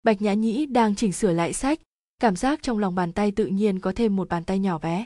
Bạch 0.03 0.23
nhã 0.23 0.35
nhĩ 0.35 0.67
đang 0.67 0.95
chỉnh 0.95 1.13
sửa 1.13 1.33
lại 1.33 1.53
sách, 1.53 1.81
cảm 2.19 2.37
giác 2.37 2.63
trong 2.63 2.79
lòng 2.79 2.95
bàn 2.95 3.13
tay 3.13 3.31
tự 3.31 3.47
nhiên 3.47 3.81
có 3.81 3.93
thêm 3.97 4.17
một 4.17 4.29
bàn 4.29 4.45
tay 4.45 4.59
nhỏ 4.59 4.79
bé. 4.79 5.05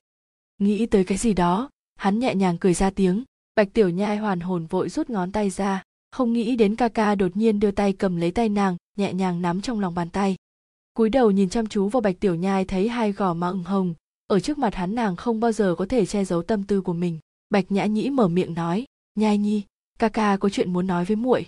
Nghĩ 0.58 0.86
tới 0.86 1.04
cái 1.04 1.18
gì 1.18 1.34
đó, 1.34 1.70
hắn 1.96 2.18
nhẹ 2.18 2.34
nhàng 2.34 2.58
cười 2.58 2.74
ra 2.74 2.90
tiếng, 2.90 3.24
bạch 3.54 3.68
tiểu 3.72 3.88
nhai 3.88 4.16
hoàn 4.16 4.40
hồn 4.40 4.66
vội 4.66 4.88
rút 4.88 5.10
ngón 5.10 5.32
tay 5.32 5.50
ra 5.50 5.82
không 6.10 6.32
nghĩ 6.32 6.56
đến 6.56 6.76
ca 6.76 6.88
ca 6.88 7.14
đột 7.14 7.36
nhiên 7.36 7.60
đưa 7.60 7.70
tay 7.70 7.92
cầm 7.92 8.16
lấy 8.16 8.30
tay 8.30 8.48
nàng, 8.48 8.76
nhẹ 8.96 9.12
nhàng 9.12 9.42
nắm 9.42 9.60
trong 9.60 9.80
lòng 9.80 9.94
bàn 9.94 10.10
tay. 10.10 10.36
Cúi 10.94 11.08
đầu 11.08 11.30
nhìn 11.30 11.48
chăm 11.48 11.66
chú 11.66 11.88
vào 11.88 12.00
bạch 12.00 12.20
tiểu 12.20 12.34
nhai 12.34 12.64
thấy 12.64 12.88
hai 12.88 13.12
gò 13.12 13.34
má 13.34 13.48
ửng 13.48 13.64
hồng, 13.64 13.94
ở 14.26 14.40
trước 14.40 14.58
mặt 14.58 14.74
hắn 14.74 14.94
nàng 14.94 15.16
không 15.16 15.40
bao 15.40 15.52
giờ 15.52 15.74
có 15.78 15.86
thể 15.86 16.06
che 16.06 16.24
giấu 16.24 16.42
tâm 16.42 16.64
tư 16.64 16.80
của 16.80 16.92
mình. 16.92 17.18
Bạch 17.50 17.72
nhã 17.72 17.86
nhĩ 17.86 18.10
mở 18.10 18.28
miệng 18.28 18.54
nói, 18.54 18.84
nhai 19.14 19.38
nhi 19.38 19.62
ca 19.98 20.08
ca 20.08 20.36
có 20.36 20.48
chuyện 20.48 20.72
muốn 20.72 20.86
nói 20.86 21.04
với 21.04 21.16
muội. 21.16 21.46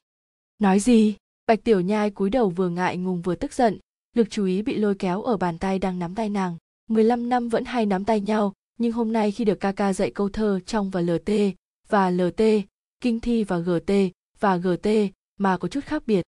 Nói 0.59 0.81
gì? 0.81 1.15
Bạch 1.47 1.65
tiểu 1.65 1.81
nhai 1.81 2.11
cúi 2.11 2.31
đầu 2.31 2.51
vừa 2.51 2.69
ngại 2.69 2.97
ngùng 2.97 3.23
vừa 3.23 3.35
tức 3.35 3.53
giận, 3.53 3.79
lực 4.17 4.31
chú 4.31 4.45
ý 4.45 4.63
bị 4.63 4.77
lôi 4.77 4.95
kéo 4.95 5.23
ở 5.23 5.37
bàn 5.37 5.59
tay 5.59 5.79
đang 5.79 5.99
nắm 5.99 6.15
tay 6.15 6.29
nàng. 6.29 6.57
15 6.89 7.29
năm 7.29 7.49
vẫn 7.49 7.65
hay 7.65 7.87
nắm 7.87 8.05
tay 8.05 8.21
nhau, 8.21 8.53
nhưng 8.79 8.93
hôm 8.93 9.13
nay 9.13 9.31
khi 9.31 9.45
được 9.45 9.61
ca 9.61 9.73
ca 9.73 9.93
dạy 9.93 10.11
câu 10.11 10.29
thơ 10.29 10.61
trong 10.67 10.91
và 10.91 11.01
lt 11.01 11.31
và 11.89 12.11
lt 12.11 12.43
kinh 13.01 13.21
thi 13.21 13.45
và 13.45 13.59
gt 13.59 13.93
và 14.41 14.57
gt 14.57 14.89
mà 15.39 15.57
có 15.57 15.69
chút 15.69 15.85
khác 15.85 16.03
biệt. 16.07 16.23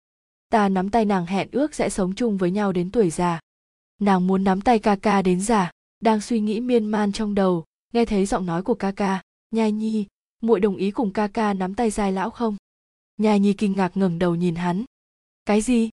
Ta 0.49 0.69
nắm 0.69 0.91
tay 0.91 1.05
nàng 1.05 1.27
hẹn 1.27 1.49
ước 1.53 1.75
sẽ 1.75 1.89
sống 1.89 2.15
chung 2.15 2.37
với 2.37 2.51
nhau 2.51 2.73
đến 2.73 2.91
tuổi 2.91 3.11
già. 3.11 3.41
Nàng 4.01 4.27
muốn 4.27 4.45
nắm 4.45 4.61
tay 4.61 4.79
ca 4.79 4.97
ca 4.97 5.23
đến 5.23 5.41
già, 5.41 5.71
đang 6.01 6.21
suy 6.21 6.41
nghĩ 6.41 6.61
miên 6.61 6.87
man 6.87 7.13
trong 7.13 7.35
đầu, 7.35 7.65
nghe 7.93 8.05
thấy 8.05 8.27
giọng 8.27 8.47
nói 8.47 8.63
của 8.63 8.75
ca 8.75 8.93
ca 8.93 9.23
nhai 9.51 9.73
nhi, 9.73 10.07
muội 10.41 10.61
đồng 10.61 10.77
ý 10.77 10.91
cùng 10.91 11.13
ca 11.13 11.29
ca 11.29 11.55
nắm 11.55 11.75
tay 11.75 11.91
giai 11.91 12.13
lão 12.13 12.31
không? 12.31 12.57
Nhai 13.17 13.41
nhi 13.41 13.53
kinh 13.53 13.73
ngạc 13.73 13.97
ngẩng 13.97 14.19
đầu 14.19 14.35
nhìn 14.35 14.55
hắn. 14.55 14.85
Cái 15.45 15.61
gì? 15.61 15.91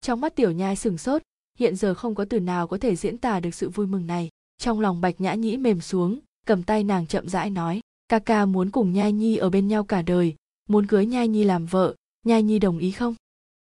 Trong 0.00 0.20
mắt 0.20 0.36
tiểu 0.36 0.50
nhai 0.50 0.76
sừng 0.76 0.98
sốt, 0.98 1.22
hiện 1.58 1.76
giờ 1.76 1.94
không 1.94 2.14
có 2.14 2.24
từ 2.24 2.40
nào 2.40 2.66
có 2.66 2.78
thể 2.78 2.96
diễn 2.96 3.18
tả 3.18 3.40
được 3.40 3.54
sự 3.54 3.68
vui 3.68 3.86
mừng 3.86 4.06
này. 4.06 4.28
Trong 4.58 4.80
lòng 4.80 5.00
bạch 5.00 5.20
nhã 5.20 5.34
nhĩ 5.34 5.56
mềm 5.56 5.80
xuống, 5.80 6.18
cầm 6.46 6.62
tay 6.62 6.84
nàng 6.84 7.06
chậm 7.06 7.28
rãi 7.28 7.50
nói, 7.50 7.80
ca 8.08 8.18
ca 8.18 8.46
muốn 8.46 8.70
cùng 8.70 8.92
nhai 8.92 9.12
nhi 9.12 9.36
ở 9.36 9.50
bên 9.50 9.68
nhau 9.68 9.84
cả 9.84 10.02
đời 10.02 10.34
muốn 10.70 10.86
cưới 10.86 11.06
nhai 11.06 11.28
nhi 11.28 11.44
làm 11.44 11.66
vợ, 11.66 11.94
nhai 12.26 12.42
nhi 12.42 12.58
đồng 12.58 12.78
ý 12.78 12.90
không? 12.90 13.14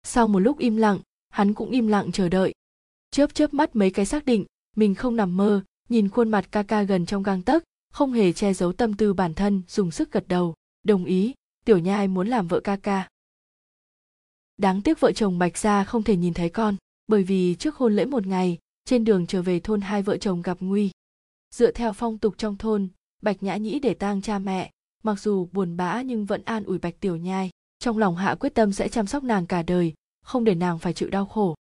Sau 0.03 0.27
một 0.27 0.39
lúc 0.39 0.57
im 0.59 0.77
lặng, 0.77 0.99
hắn 1.29 1.53
cũng 1.53 1.69
im 1.69 1.87
lặng 1.87 2.11
chờ 2.11 2.29
đợi. 2.29 2.53
Chớp 3.11 3.33
chớp 3.33 3.53
mắt 3.53 3.75
mấy 3.75 3.91
cái 3.91 4.05
xác 4.05 4.25
định, 4.25 4.45
mình 4.75 4.95
không 4.95 5.15
nằm 5.15 5.37
mơ, 5.37 5.63
nhìn 5.89 6.09
khuôn 6.09 6.29
mặt 6.29 6.47
ca 6.51 6.63
ca 6.63 6.83
gần 6.83 7.05
trong 7.05 7.23
gang 7.23 7.41
tấc, 7.41 7.63
không 7.93 8.13
hề 8.13 8.33
che 8.33 8.53
giấu 8.53 8.73
tâm 8.73 8.93
tư 8.93 9.13
bản 9.13 9.33
thân, 9.33 9.61
dùng 9.67 9.91
sức 9.91 10.11
gật 10.11 10.27
đầu, 10.27 10.55
đồng 10.83 11.05
ý, 11.05 11.33
tiểu 11.65 11.77
nhai 11.77 12.07
muốn 12.07 12.27
làm 12.27 12.47
vợ 12.47 12.59
ca 12.59 12.75
ca. 12.75 13.09
Đáng 14.57 14.81
tiếc 14.81 14.99
vợ 14.99 15.11
chồng 15.11 15.39
bạch 15.39 15.57
gia 15.57 15.83
không 15.83 16.03
thể 16.03 16.15
nhìn 16.15 16.33
thấy 16.33 16.49
con, 16.49 16.75
bởi 17.07 17.23
vì 17.23 17.55
trước 17.55 17.75
hôn 17.75 17.95
lễ 17.95 18.05
một 18.05 18.27
ngày, 18.27 18.57
trên 18.85 19.03
đường 19.03 19.27
trở 19.27 19.41
về 19.41 19.59
thôn 19.59 19.81
hai 19.81 20.01
vợ 20.01 20.17
chồng 20.17 20.41
gặp 20.41 20.57
nguy. 20.59 20.91
Dựa 21.55 21.71
theo 21.71 21.93
phong 21.93 22.17
tục 22.17 22.35
trong 22.37 22.57
thôn, 22.57 22.87
bạch 23.21 23.43
nhã 23.43 23.55
nhĩ 23.55 23.79
để 23.79 23.93
tang 23.93 24.21
cha 24.21 24.39
mẹ 24.39 24.71
mặc 25.07 25.19
dù 25.19 25.47
buồn 25.51 25.77
bã 25.77 26.01
nhưng 26.01 26.25
vẫn 26.25 26.41
an 26.45 26.63
ủi 26.63 26.77
bạch 26.77 26.99
tiểu 26.99 27.15
nhai. 27.15 27.49
Trong 27.79 27.97
lòng 27.97 28.15
hạ 28.15 28.35
quyết 28.39 28.55
tâm 28.55 28.71
sẽ 28.71 28.89
chăm 28.89 29.07
sóc 29.07 29.23
nàng 29.23 29.47
cả 29.47 29.63
đời, 29.63 29.93
không 30.23 30.43
để 30.43 30.55
nàng 30.55 30.79
phải 30.79 30.93
chịu 30.93 31.09
đau 31.09 31.25
khổ. 31.25 31.55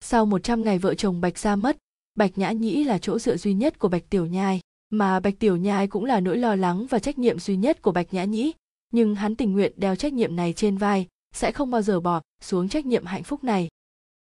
Sau 0.00 0.26
100 0.26 0.62
ngày 0.62 0.78
vợ 0.78 0.94
chồng 0.94 1.20
bạch 1.20 1.38
gia 1.38 1.56
mất, 1.56 1.76
bạch 2.14 2.38
nhã 2.38 2.52
nhĩ 2.52 2.84
là 2.84 2.98
chỗ 2.98 3.18
dựa 3.18 3.36
duy 3.36 3.54
nhất 3.54 3.78
của 3.78 3.88
bạch 3.88 4.10
tiểu 4.10 4.26
nhai. 4.26 4.60
Mà 4.90 5.20
bạch 5.20 5.38
tiểu 5.38 5.56
nhai 5.56 5.86
cũng 5.86 6.04
là 6.04 6.20
nỗi 6.20 6.36
lo 6.36 6.54
lắng 6.54 6.86
và 6.90 6.98
trách 6.98 7.18
nhiệm 7.18 7.38
duy 7.38 7.56
nhất 7.56 7.82
của 7.82 7.92
bạch 7.92 8.14
nhã 8.14 8.24
nhĩ. 8.24 8.52
Nhưng 8.90 9.14
hắn 9.14 9.36
tình 9.36 9.52
nguyện 9.52 9.72
đeo 9.76 9.96
trách 9.96 10.12
nhiệm 10.12 10.36
này 10.36 10.52
trên 10.52 10.76
vai, 10.76 11.06
sẽ 11.32 11.52
không 11.52 11.70
bao 11.70 11.82
giờ 11.82 12.00
bỏ 12.00 12.22
xuống 12.40 12.68
trách 12.68 12.86
nhiệm 12.86 13.06
hạnh 13.06 13.22
phúc 13.22 13.44
này. 13.44 13.68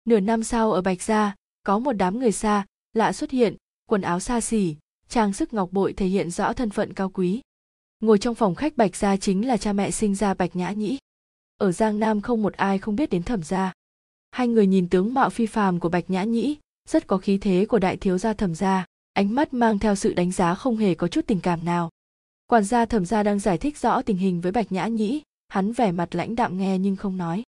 Nửa 0.06 0.20
năm 0.20 0.44
sau 0.44 0.72
ở 0.72 0.82
bạch 0.82 1.02
gia, 1.02 1.36
có 1.64 1.80
một 1.80 1.94
đám 1.94 2.20
người 2.20 2.32
xa, 2.32 2.66
lạ 2.94 3.14
xuất 3.14 3.32
hiện, 3.32 3.56
quần 3.90 4.02
áo 4.02 4.20
xa 4.20 4.42
xỉ, 4.42 4.76
trang 5.10 5.34
sức 5.34 5.54
ngọc 5.54 5.70
bội 5.72 5.94
thể 5.94 6.06
hiện 6.06 6.32
rõ 6.32 6.54
thân 6.54 6.70
phận 6.70 6.94
cao 6.94 7.10
quý 7.10 7.42
ngồi 8.02 8.20
trong 8.20 8.36
phòng 8.36 8.56
khách 8.56 8.78
bạch 8.78 8.96
gia 8.96 9.18
chính 9.18 9.48
là 9.48 9.58
cha 9.58 9.74
mẹ 9.74 9.92
sinh 9.92 10.16
ra 10.16 10.34
bạch 10.34 10.56
nhã 10.56 10.72
nhĩ. 10.72 10.98
Ở 11.58 11.72
giang 11.72 12.00
nam 12.00 12.22
không 12.22 12.42
một 12.42 12.54
ai 12.54 12.80
không 12.80 12.96
biết 12.96 13.10
đến 13.10 13.24
thẩm 13.24 13.44
gia. 13.44 13.74
Hai 14.32 14.48
người 14.48 14.68
nhìn 14.68 14.90
tướng 14.90 15.14
mạo 15.14 15.30
phi 15.30 15.46
phàm 15.46 15.80
của 15.80 15.90
bạch 15.90 16.10
nhã 16.10 16.24
nhĩ, 16.24 16.58
rất 16.90 17.08
có 17.08 17.18
khí 17.18 17.38
thế 17.38 17.66
của 17.70 17.80
đại 17.80 17.98
thiếu 17.98 18.18
gia 18.18 18.34
thẩm 18.34 18.56
gia, 18.56 18.86
ánh 19.14 19.36
mắt 19.36 19.54
mang 19.54 19.80
theo 19.80 19.96
sự 19.96 20.14
đánh 20.14 20.32
giá 20.32 20.56
không 20.56 20.78
hề 20.78 20.96
có 20.96 21.08
chút 21.08 21.28
tình 21.28 21.40
cảm 21.40 21.66
nào. 21.66 21.90
Quản 22.48 22.64
gia 22.64 22.86
thẩm 22.86 23.06
gia 23.06 23.24
đang 23.24 23.40
giải 23.40 23.58
thích 23.58 23.78
rõ 23.78 24.02
tình 24.02 24.18
hình 24.18 24.42
với 24.42 24.52
bạch 24.52 24.72
nhã 24.72 24.88
nhĩ, 24.88 25.22
hắn 25.48 25.72
vẻ 25.72 25.92
mặt 25.92 26.16
lãnh 26.16 26.36
đạm 26.36 26.58
nghe 26.58 26.80
nhưng 26.80 26.96
không 26.96 27.18
nói. 27.18 27.44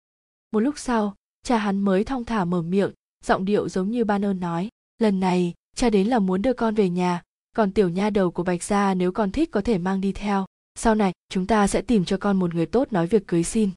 Một 0.52 0.60
lúc 0.60 0.78
sau, 0.78 1.14
cha 1.42 1.58
hắn 1.58 1.80
mới 1.80 2.04
thong 2.04 2.24
thả 2.24 2.44
mở 2.44 2.62
miệng, 2.62 2.90
giọng 3.24 3.44
điệu 3.44 3.68
giống 3.68 3.90
như 3.90 4.04
ban 4.04 4.24
ơn 4.24 4.40
nói, 4.40 4.68
lần 4.98 5.20
này, 5.20 5.54
cha 5.76 5.90
đến 5.90 6.06
là 6.06 6.18
muốn 6.18 6.42
đưa 6.42 6.52
con 6.52 6.74
về 6.74 6.88
nhà 6.88 7.22
còn 7.56 7.72
tiểu 7.72 7.88
nha 7.88 8.10
đầu 8.10 8.30
của 8.30 8.42
bạch 8.42 8.62
gia 8.62 8.94
nếu 8.94 9.12
con 9.12 9.32
thích 9.32 9.50
có 9.50 9.60
thể 9.60 9.78
mang 9.78 10.00
đi 10.00 10.12
theo. 10.12 10.46
Sau 10.74 10.94
này, 10.94 11.12
chúng 11.28 11.46
ta 11.46 11.66
sẽ 11.66 11.82
tìm 11.82 12.04
cho 12.04 12.16
con 12.16 12.38
một 12.38 12.54
người 12.54 12.66
tốt 12.66 12.92
nói 12.92 13.06
việc 13.06 13.26
cưới 13.26 13.44
xin. 13.44 13.70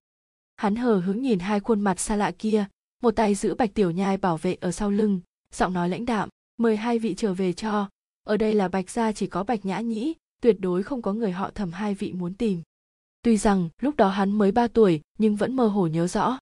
Hắn 0.57 0.75
hờ 0.75 0.99
hứng 0.99 1.21
nhìn 1.21 1.39
hai 1.39 1.59
khuôn 1.59 1.81
mặt 1.81 1.99
xa 1.99 2.15
lạ 2.15 2.31
kia, 2.39 2.65
một 3.01 3.11
tay 3.11 3.35
giữ 3.35 3.55
bạch 3.55 3.73
tiểu 3.73 3.91
nhai 3.91 4.17
bảo 4.17 4.37
vệ 4.37 4.57
ở 4.61 4.71
sau 4.71 4.91
lưng, 4.91 5.19
giọng 5.53 5.73
nói 5.73 5.89
lãnh 5.89 6.05
đạm, 6.05 6.29
mời 6.57 6.77
hai 6.77 6.99
vị 6.99 7.13
trở 7.17 7.33
về 7.33 7.53
cho. 7.53 7.89
Ở 8.23 8.37
đây 8.37 8.53
là 8.53 8.67
bạch 8.67 8.89
gia 8.89 9.11
chỉ 9.11 9.27
có 9.27 9.43
bạch 9.43 9.65
nhã 9.65 9.79
nhĩ, 9.79 10.13
tuyệt 10.41 10.55
đối 10.59 10.83
không 10.83 11.01
có 11.01 11.13
người 11.13 11.31
họ 11.31 11.51
thầm 11.55 11.71
hai 11.71 11.93
vị 11.93 12.13
muốn 12.13 12.33
tìm. 12.33 12.61
Tuy 13.21 13.37
rằng, 13.37 13.69
lúc 13.81 13.95
đó 13.95 14.09
hắn 14.09 14.31
mới 14.31 14.51
ba 14.51 14.67
tuổi, 14.67 15.01
nhưng 15.17 15.35
vẫn 15.35 15.55
mơ 15.55 15.67
hồ 15.67 15.87
nhớ 15.87 16.07
rõ. 16.07 16.39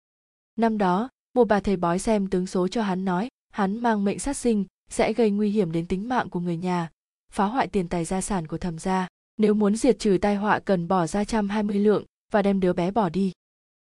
Năm 0.56 0.78
đó, 0.78 1.10
một 1.34 1.48
bà 1.48 1.60
thầy 1.60 1.78
bói 1.78 2.00
xem 2.00 2.28
tướng 2.28 2.48
số 2.48 2.68
cho 2.68 2.82
hắn 2.82 3.06
nói, 3.06 3.30
hắn 3.54 3.80
mang 3.80 4.04
mệnh 4.04 4.20
sát 4.20 4.38
sinh, 4.38 4.66
sẽ 4.90 5.14
gây 5.14 5.32
nguy 5.32 5.50
hiểm 5.50 5.72
đến 5.72 5.88
tính 5.88 6.10
mạng 6.10 6.30
của 6.30 6.40
người 6.40 6.58
nhà 6.58 6.90
phá 7.32 7.46
hoại 7.46 7.68
tiền 7.68 7.88
tài 7.88 8.06
gia 8.06 8.22
sản 8.22 8.48
của 8.48 8.58
thẩm 8.58 8.80
gia. 8.80 9.08
Nếu 9.38 9.54
muốn 9.54 9.76
diệt 9.76 10.00
trừ 10.00 10.18
tai 10.22 10.36
họa 10.36 10.60
cần 10.60 10.88
bỏ 10.88 11.08
ra 11.08 11.24
trăm 11.24 11.50
hai 11.50 11.64
mươi 11.64 11.80
lượng 11.80 12.06
và 12.32 12.42
đem 12.42 12.60
đứa 12.60 12.74
bé 12.74 12.92
bỏ 12.92 13.10
đi. 13.10 13.32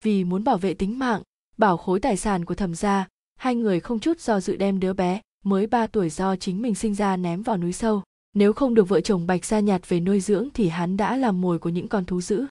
Vì 0.04 0.24
muốn 0.24 0.44
bảo 0.44 0.58
vệ 0.58 0.74
tính 0.74 0.98
mạng, 0.98 1.22
bảo 1.56 1.76
khối 1.76 2.00
tài 2.00 2.16
sản 2.16 2.44
của 2.44 2.54
thẩm 2.54 2.74
gia, 2.74 3.08
hai 3.36 3.54
người 3.54 3.80
không 3.80 3.98
chút 3.98 4.20
do 4.20 4.40
dự 4.40 4.56
đem 4.56 4.80
đứa 4.80 4.92
bé 4.92 5.20
mới 5.44 5.66
ba 5.66 5.86
tuổi 5.86 6.10
do 6.10 6.36
chính 6.36 6.62
mình 6.62 6.74
sinh 6.74 6.94
ra 6.94 7.16
ném 7.16 7.42
vào 7.42 7.56
núi 7.56 7.72
sâu. 7.72 8.02
Nếu 8.34 8.52
không 8.52 8.74
được 8.74 8.88
vợ 8.88 9.00
chồng 9.00 9.26
bạch 9.26 9.44
gia 9.44 9.60
nhạt 9.60 9.88
về 9.88 10.00
nuôi 10.00 10.20
dưỡng 10.20 10.48
thì 10.54 10.68
hắn 10.68 10.96
đã 10.96 11.16
làm 11.16 11.40
mồi 11.40 11.58
của 11.58 11.70
những 11.70 11.88
con 11.88 12.04
thú 12.04 12.20
dữ. 12.20 12.46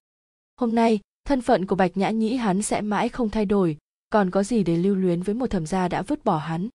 Hôm 0.58 0.76
nay, 0.76 1.00
thân 1.26 1.42
phận 1.42 1.66
của 1.66 1.76
bạch 1.76 1.98
nhã 1.98 2.10
nhĩ 2.10 2.36
hắn 2.36 2.62
sẽ 2.62 2.82
mãi 2.82 3.10
không 3.10 3.30
thay 3.30 3.46
đổi, 3.46 3.78
còn 4.10 4.32
có 4.32 4.44
gì 4.44 4.64
để 4.64 4.78
lưu 4.78 4.96
luyến 4.96 5.22
với 5.22 5.36
một 5.36 5.50
thẩm 5.50 5.66
gia 5.66 5.88
đã 5.88 6.02
vứt 6.02 6.26
bỏ 6.26 6.38
hắn? 6.38 6.70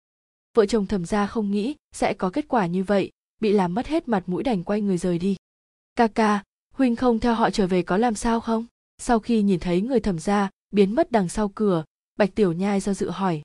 Vợ 0.56 0.66
chồng 0.66 0.86
thẩm 0.86 1.04
gia 1.04 1.26
không 1.26 1.50
nghĩ 1.50 1.74
sẽ 1.92 2.14
có 2.14 2.30
kết 2.30 2.48
quả 2.48 2.66
như 2.66 2.84
vậy 2.84 3.10
bị 3.40 3.52
làm 3.52 3.74
mất 3.74 3.86
hết 3.86 4.08
mặt 4.08 4.22
mũi 4.26 4.42
đành 4.42 4.64
quay 4.64 4.80
người 4.80 4.98
rời 4.98 5.18
đi. 5.18 5.36
Ca 5.96 6.06
ca 6.06 6.42
huynh 6.74 6.96
không 6.96 7.18
theo 7.18 7.34
họ 7.34 7.50
trở 7.50 7.66
về 7.66 7.82
có 7.82 7.96
làm 7.96 8.14
sao 8.14 8.40
không? 8.40 8.66
Sau 8.98 9.20
khi 9.20 9.42
nhìn 9.42 9.60
thấy 9.60 9.80
người 9.80 10.00
thẩm 10.00 10.18
gia 10.18 10.50
biến 10.70 10.94
mất 10.94 11.12
đằng 11.12 11.28
sau 11.28 11.48
cửa, 11.48 11.84
bạch 12.18 12.34
tiểu 12.34 12.52
nhai 12.52 12.80
do 12.80 12.94
dự 12.94 13.10
hỏi. 13.10 13.42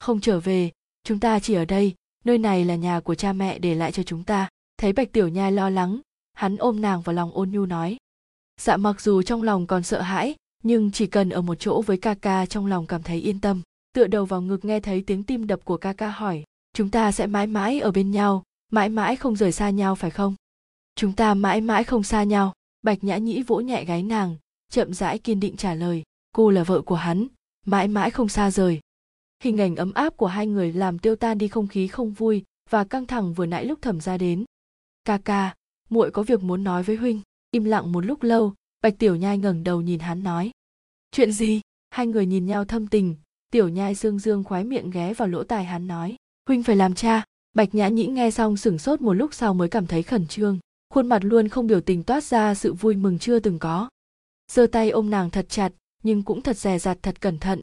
Không 0.00 0.20
trở 0.20 0.40
về, 0.40 0.70
chúng 1.04 1.20
ta 1.20 1.40
chỉ 1.40 1.54
ở 1.54 1.64
đây, 1.64 1.94
nơi 2.24 2.38
này 2.38 2.64
là 2.64 2.76
nhà 2.76 3.00
của 3.00 3.14
cha 3.14 3.32
mẹ 3.32 3.58
để 3.58 3.74
lại 3.74 3.92
cho 3.92 4.02
chúng 4.02 4.24
ta. 4.24 4.48
Thấy 4.76 4.92
bạch 4.92 5.12
tiểu 5.12 5.28
nhai 5.28 5.52
lo 5.52 5.70
lắng, 5.70 6.00
hắn 6.32 6.56
ôm 6.56 6.80
nàng 6.80 7.02
vào 7.02 7.14
lòng 7.14 7.32
ôn 7.32 7.50
nhu 7.50 7.66
nói. 7.66 7.96
Dạ 8.60 8.76
mặc 8.76 9.00
dù 9.00 9.22
trong 9.22 9.42
lòng 9.42 9.66
còn 9.66 9.82
sợ 9.82 10.00
hãi, 10.00 10.34
nhưng 10.62 10.90
chỉ 10.90 11.06
cần 11.06 11.30
ở 11.30 11.42
một 11.42 11.54
chỗ 11.54 11.82
với 11.82 11.96
ca 11.96 12.14
ca 12.14 12.46
trong 12.46 12.66
lòng 12.66 12.86
cảm 12.86 13.02
thấy 13.02 13.20
yên 13.20 13.40
tâm. 13.40 13.62
Tựa 13.94 14.06
đầu 14.06 14.24
vào 14.24 14.42
ngực 14.42 14.64
nghe 14.64 14.80
thấy 14.80 15.04
tiếng 15.06 15.24
tim 15.24 15.46
đập 15.46 15.60
của 15.64 15.76
ca 15.76 15.92
ca 15.92 16.08
hỏi, 16.10 16.44
chúng 16.72 16.90
ta 16.90 17.12
sẽ 17.12 17.26
mãi 17.26 17.46
mãi 17.46 17.80
ở 17.80 17.90
bên 17.90 18.10
nhau 18.10 18.42
mãi 18.72 18.88
mãi 18.88 19.16
không 19.16 19.36
rời 19.36 19.52
xa 19.52 19.70
nhau 19.70 19.94
phải 19.94 20.10
không? 20.10 20.34
Chúng 20.94 21.12
ta 21.12 21.34
mãi 21.34 21.60
mãi 21.60 21.84
không 21.84 22.02
xa 22.02 22.22
nhau. 22.22 22.52
Bạch 22.82 23.04
nhã 23.04 23.16
nhĩ 23.16 23.42
vỗ 23.42 23.60
nhẹ 23.60 23.84
gáy 23.84 24.02
nàng, 24.02 24.36
chậm 24.70 24.94
rãi 24.94 25.18
kiên 25.18 25.40
định 25.40 25.56
trả 25.56 25.74
lời, 25.74 26.02
cô 26.32 26.50
là 26.50 26.64
vợ 26.64 26.82
của 26.82 26.94
hắn, 26.94 27.26
mãi 27.66 27.88
mãi 27.88 28.10
không 28.10 28.28
xa 28.28 28.50
rời. 28.50 28.80
Hình 29.42 29.60
ảnh 29.60 29.76
ấm 29.76 29.92
áp 29.92 30.16
của 30.16 30.26
hai 30.26 30.46
người 30.46 30.72
làm 30.72 30.98
tiêu 30.98 31.16
tan 31.16 31.38
đi 31.38 31.48
không 31.48 31.68
khí 31.68 31.88
không 31.88 32.12
vui 32.12 32.44
và 32.70 32.84
căng 32.84 33.06
thẳng 33.06 33.34
vừa 33.34 33.46
nãy 33.46 33.64
lúc 33.64 33.82
thẩm 33.82 34.00
ra 34.00 34.18
đến. 34.18 34.44
Ca 35.04 35.18
ca, 35.18 35.54
muội 35.90 36.10
có 36.10 36.22
việc 36.22 36.42
muốn 36.42 36.64
nói 36.64 36.82
với 36.82 36.96
huynh. 36.96 37.20
Im 37.50 37.64
lặng 37.64 37.92
một 37.92 38.06
lúc 38.06 38.22
lâu, 38.22 38.54
bạch 38.82 38.98
tiểu 38.98 39.16
nhai 39.16 39.38
ngẩng 39.38 39.64
đầu 39.64 39.80
nhìn 39.80 40.00
hắn 40.00 40.22
nói, 40.22 40.50
chuyện 41.10 41.32
gì? 41.32 41.60
Hai 41.90 42.06
người 42.06 42.26
nhìn 42.26 42.46
nhau 42.46 42.64
thâm 42.64 42.86
tình, 42.86 43.16
tiểu 43.50 43.68
nhai 43.68 43.94
dương 43.94 44.18
dương 44.18 44.44
khoái 44.44 44.64
miệng 44.64 44.90
ghé 44.90 45.14
vào 45.14 45.28
lỗ 45.28 45.44
tai 45.44 45.64
hắn 45.64 45.86
nói, 45.86 46.16
huynh 46.48 46.62
phải 46.62 46.76
làm 46.76 46.94
cha 46.94 47.24
bạch 47.52 47.74
nhã 47.74 47.88
nhĩ 47.88 48.06
nghe 48.06 48.30
xong 48.30 48.56
sửng 48.56 48.78
sốt 48.78 49.00
một 49.00 49.12
lúc 49.12 49.34
sau 49.34 49.54
mới 49.54 49.68
cảm 49.68 49.86
thấy 49.86 50.02
khẩn 50.02 50.26
trương. 50.26 50.58
Khuôn 50.90 51.06
mặt 51.06 51.24
luôn 51.24 51.48
không 51.48 51.66
biểu 51.66 51.80
tình 51.80 52.02
toát 52.02 52.24
ra 52.24 52.54
sự 52.54 52.72
vui 52.72 52.96
mừng 52.96 53.18
chưa 53.18 53.38
từng 53.38 53.58
có. 53.58 53.88
Giơ 54.52 54.66
tay 54.66 54.90
ôm 54.90 55.10
nàng 55.10 55.30
thật 55.30 55.46
chặt, 55.48 55.72
nhưng 56.02 56.22
cũng 56.22 56.42
thật 56.42 56.56
dè 56.56 56.78
dặt, 56.78 56.98
thật 57.02 57.20
cẩn 57.20 57.38
thận. 57.38 57.60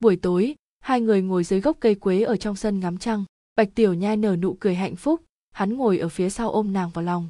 Buổi 0.00 0.16
tối, 0.16 0.54
hai 0.80 1.00
người 1.00 1.22
ngồi 1.22 1.44
dưới 1.44 1.60
gốc 1.60 1.76
cây 1.80 1.94
quế 1.94 2.22
ở 2.22 2.36
trong 2.36 2.56
sân 2.56 2.80
ngắm 2.80 2.98
trăng. 2.98 3.24
Bạch 3.56 3.68
tiểu 3.74 3.94
nhai 3.94 4.16
nở 4.16 4.36
nụ 4.36 4.56
cười 4.60 4.74
hạnh 4.74 4.96
phúc, 4.96 5.22
hắn 5.50 5.76
ngồi 5.76 5.98
ở 5.98 6.08
phía 6.08 6.30
sau 6.30 6.50
ôm 6.50 6.72
nàng 6.72 6.90
vào 6.90 7.04
lòng. 7.04 7.28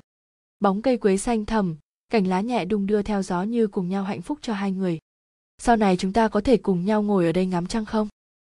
Bóng 0.60 0.82
cây 0.82 0.96
quế 0.96 1.16
xanh 1.16 1.44
thầm 1.46 1.76
cành 2.12 2.26
lá 2.26 2.40
nhẹ 2.40 2.64
đung 2.64 2.86
đưa 2.86 3.02
theo 3.02 3.22
gió 3.22 3.42
như 3.42 3.66
cùng 3.66 3.88
nhau 3.88 4.04
hạnh 4.04 4.22
phúc 4.22 4.38
cho 4.42 4.52
hai 4.52 4.72
người. 4.72 4.98
Sau 5.58 5.76
này 5.76 5.96
chúng 5.96 6.12
ta 6.12 6.28
có 6.28 6.40
thể 6.40 6.56
cùng 6.56 6.84
nhau 6.84 7.02
ngồi 7.02 7.26
ở 7.26 7.32
đây 7.32 7.46
ngắm 7.46 7.66
trăng 7.66 7.84
không? 7.84 8.08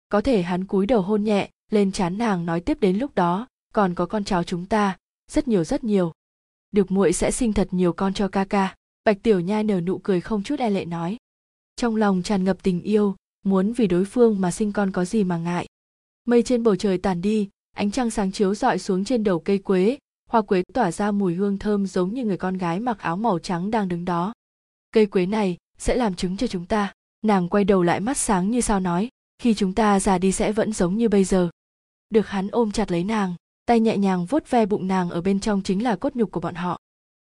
Có 0.09 0.21
thể 0.21 0.41
hắn 0.41 0.65
cúi 0.65 0.85
đầu 0.85 1.01
hôn 1.01 1.23
nhẹ 1.23 1.50
lên 1.72 1.91
chán 1.91 2.17
nàng 2.17 2.46
nói 2.46 2.62
tiếp 2.62 2.77
đến 2.79 2.98
lúc 2.98 3.15
đó, 3.15 3.48
còn 3.74 3.96
có 3.96 4.05
con 4.05 4.24
cháu 4.24 4.43
chúng 4.43 4.65
ta, 4.65 4.98
rất 5.32 5.48
nhiều 5.48 5.63
rất 5.63 5.84
nhiều. 5.84 6.12
Được 6.72 6.91
muội 6.91 7.13
sẽ 7.13 7.32
sinh 7.32 7.53
thật 7.53 7.67
nhiều 7.72 7.93
con 7.93 8.13
cho 8.13 8.27
ca 8.27 8.46
ca, 8.46 8.75
bạch 9.05 9.24
tiểu 9.24 9.39
nhai 9.39 9.63
nở 9.63 9.82
nụ 9.82 9.98
cười 9.98 10.22
không 10.22 10.43
chút 10.43 10.60
e 10.60 10.70
lệ 10.70 10.86
nói. 10.86 11.17
Trong 11.75 11.96
lòng 11.96 12.22
tràn 12.24 12.43
ngập 12.43 12.63
tình 12.63 12.82
yêu, 12.82 13.15
muốn 13.46 13.74
vì 13.74 13.88
đối 13.88 14.05
phương 14.05 14.41
mà 14.41 14.51
sinh 14.51 14.72
con 14.72 14.91
có 14.91 15.05
gì 15.05 15.24
mà 15.24 15.38
ngại. 15.38 15.67
Mây 16.25 16.43
trên 16.43 16.63
bầu 16.63 16.75
trời 16.75 16.98
tàn 16.98 17.22
đi, 17.22 17.50
ánh 17.75 17.91
trăng 17.91 18.10
sáng 18.10 18.32
chiếu 18.32 18.55
rọi 18.55 18.79
xuống 18.79 19.03
trên 19.03 19.24
đầu 19.24 19.39
cây 19.39 19.58
quế, 19.58 19.98
hoa 20.29 20.41
quế 20.41 20.63
tỏa 20.74 20.91
ra 20.91 21.12
mùi 21.12 21.34
hương 21.34 21.58
thơm 21.58 21.88
giống 21.88 22.13
như 22.13 22.25
người 22.25 22.38
con 22.38 22.58
gái 22.58 22.79
mặc 22.79 23.00
áo 23.00 23.17
màu 23.17 23.39
trắng 23.39 23.72
đang 23.72 23.88
đứng 23.88 24.05
đó. 24.05 24.34
Cây 24.91 25.05
quế 25.05 25.25
này 25.25 25.58
sẽ 25.77 25.96
làm 25.96 26.15
chứng 26.15 26.38
cho 26.38 26.48
chúng 26.48 26.65
ta. 26.65 26.93
Nàng 27.22 27.50
quay 27.50 27.63
đầu 27.63 27.84
lại 27.84 28.00
mắt 28.00 28.17
sáng 28.17 28.51
như 28.51 28.62
sao 28.62 28.79
nói 28.79 29.10
khi 29.43 29.53
chúng 29.53 29.73
ta 29.73 30.00
già 30.00 30.17
đi 30.17 30.31
sẽ 30.31 30.51
vẫn 30.51 30.73
giống 30.73 30.97
như 30.97 31.09
bây 31.09 31.23
giờ. 31.23 31.50
Được 32.09 32.27
hắn 32.27 32.47
ôm 32.51 32.71
chặt 32.71 32.91
lấy 32.91 33.03
nàng, 33.03 33.35
tay 33.65 33.79
nhẹ 33.79 33.97
nhàng 33.97 34.25
vuốt 34.25 34.50
ve 34.50 34.65
bụng 34.65 34.88
nàng 34.88 35.09
ở 35.09 35.21
bên 35.21 35.39
trong 35.39 35.62
chính 35.63 35.83
là 35.83 35.95
cốt 35.95 36.15
nhục 36.15 36.31
của 36.31 36.39
bọn 36.39 36.55
họ. 36.55 36.79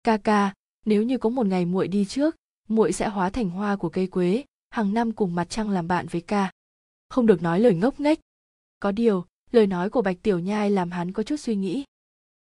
Ca 0.04 0.16
ca, 0.16 0.54
nếu 0.86 1.02
như 1.02 1.18
có 1.18 1.28
một 1.28 1.46
ngày 1.46 1.64
muội 1.64 1.88
đi 1.88 2.04
trước, 2.04 2.36
muội 2.68 2.92
sẽ 2.92 3.08
hóa 3.08 3.30
thành 3.30 3.50
hoa 3.50 3.76
của 3.76 3.88
cây 3.88 4.06
quế, 4.06 4.44
hàng 4.70 4.94
năm 4.94 5.12
cùng 5.12 5.34
mặt 5.34 5.50
trăng 5.50 5.70
làm 5.70 5.88
bạn 5.88 6.06
với 6.06 6.20
ca. 6.20 6.50
Không 7.08 7.26
được 7.26 7.42
nói 7.42 7.60
lời 7.60 7.74
ngốc 7.74 8.00
nghếch. 8.00 8.20
Có 8.80 8.92
điều, 8.92 9.24
lời 9.50 9.66
nói 9.66 9.90
của 9.90 10.02
bạch 10.02 10.16
tiểu 10.22 10.38
nhai 10.38 10.70
làm 10.70 10.90
hắn 10.90 11.12
có 11.12 11.22
chút 11.22 11.36
suy 11.36 11.56
nghĩ. 11.56 11.84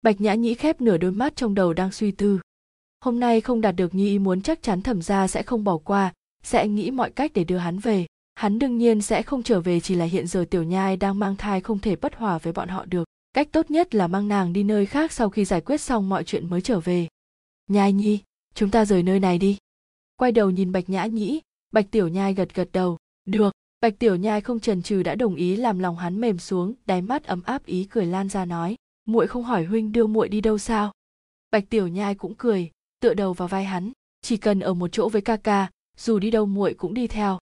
Bạch 0.02 0.20
nhã 0.20 0.34
nhĩ 0.34 0.54
khép 0.54 0.80
nửa 0.80 0.96
đôi 0.96 1.12
mắt 1.12 1.36
trong 1.36 1.54
đầu 1.54 1.72
đang 1.72 1.92
suy 1.92 2.10
tư. 2.10 2.40
Hôm 3.00 3.20
nay 3.20 3.40
không 3.40 3.60
đạt 3.60 3.76
được 3.76 3.94
như 3.94 4.06
ý 4.06 4.18
muốn 4.18 4.42
chắc 4.42 4.62
chắn 4.62 4.82
thẩm 4.82 5.02
gia 5.02 5.28
sẽ 5.28 5.42
không 5.42 5.64
bỏ 5.64 5.78
qua, 5.78 6.12
sẽ 6.42 6.68
nghĩ 6.68 6.90
mọi 6.90 7.10
cách 7.10 7.30
để 7.34 7.44
đưa 7.44 7.58
hắn 7.58 7.78
về 7.78 8.06
hắn 8.38 8.58
đương 8.58 8.78
nhiên 8.78 9.00
sẽ 9.00 9.22
không 9.22 9.42
trở 9.42 9.60
về 9.60 9.80
chỉ 9.80 9.94
là 9.94 10.04
hiện 10.04 10.26
giờ 10.26 10.44
tiểu 10.50 10.62
nhai 10.62 10.96
đang 10.96 11.18
mang 11.18 11.36
thai 11.36 11.60
không 11.60 11.78
thể 11.78 11.96
bất 11.96 12.14
hòa 12.14 12.38
với 12.38 12.52
bọn 12.52 12.68
họ 12.68 12.84
được. 12.84 13.04
Cách 13.32 13.48
tốt 13.52 13.70
nhất 13.70 13.94
là 13.94 14.08
mang 14.08 14.28
nàng 14.28 14.52
đi 14.52 14.62
nơi 14.62 14.86
khác 14.86 15.12
sau 15.12 15.30
khi 15.30 15.44
giải 15.44 15.60
quyết 15.60 15.80
xong 15.80 16.08
mọi 16.08 16.24
chuyện 16.24 16.50
mới 16.50 16.60
trở 16.60 16.80
về. 16.80 17.08
Nhai 17.70 17.92
nhi, 17.92 18.18
chúng 18.54 18.70
ta 18.70 18.84
rời 18.84 19.02
nơi 19.02 19.20
này 19.20 19.38
đi. 19.38 19.58
Quay 20.16 20.32
đầu 20.32 20.50
nhìn 20.50 20.72
bạch 20.72 20.88
nhã 20.88 21.06
nhĩ, 21.06 21.40
bạch 21.72 21.90
tiểu 21.90 22.08
nhai 22.08 22.34
gật 22.34 22.54
gật 22.54 22.68
đầu. 22.72 22.96
Được, 23.24 23.52
bạch 23.80 23.98
tiểu 23.98 24.16
nhai 24.16 24.40
không 24.40 24.60
chần 24.60 24.82
chừ 24.82 25.02
đã 25.02 25.14
đồng 25.14 25.34
ý 25.34 25.56
làm 25.56 25.78
lòng 25.78 25.96
hắn 25.96 26.20
mềm 26.20 26.38
xuống, 26.38 26.74
đáy 26.86 27.02
mắt 27.02 27.24
ấm 27.24 27.42
áp 27.42 27.66
ý 27.66 27.84
cười 27.84 28.06
lan 28.06 28.28
ra 28.28 28.44
nói, 28.44 28.76
muội 29.04 29.26
không 29.26 29.44
hỏi 29.44 29.64
huynh 29.64 29.92
đưa 29.92 30.06
muội 30.06 30.28
đi 30.28 30.40
đâu 30.40 30.58
sao? 30.58 30.92
Bạch 31.50 31.70
tiểu 31.70 31.88
nhai 31.88 32.14
cũng 32.14 32.34
cười, 32.34 32.70
tựa 33.00 33.14
đầu 33.14 33.32
vào 33.32 33.48
vai 33.48 33.64
hắn, 33.64 33.92
chỉ 34.22 34.36
cần 34.36 34.60
ở 34.60 34.74
một 34.74 34.88
chỗ 34.92 35.08
với 35.08 35.22
ca 35.22 35.36
ca, 35.36 35.70
dù 35.96 36.18
đi 36.18 36.30
đâu 36.30 36.46
muội 36.46 36.74
cũng 36.74 36.94
đi 36.94 37.06
theo 37.06 37.38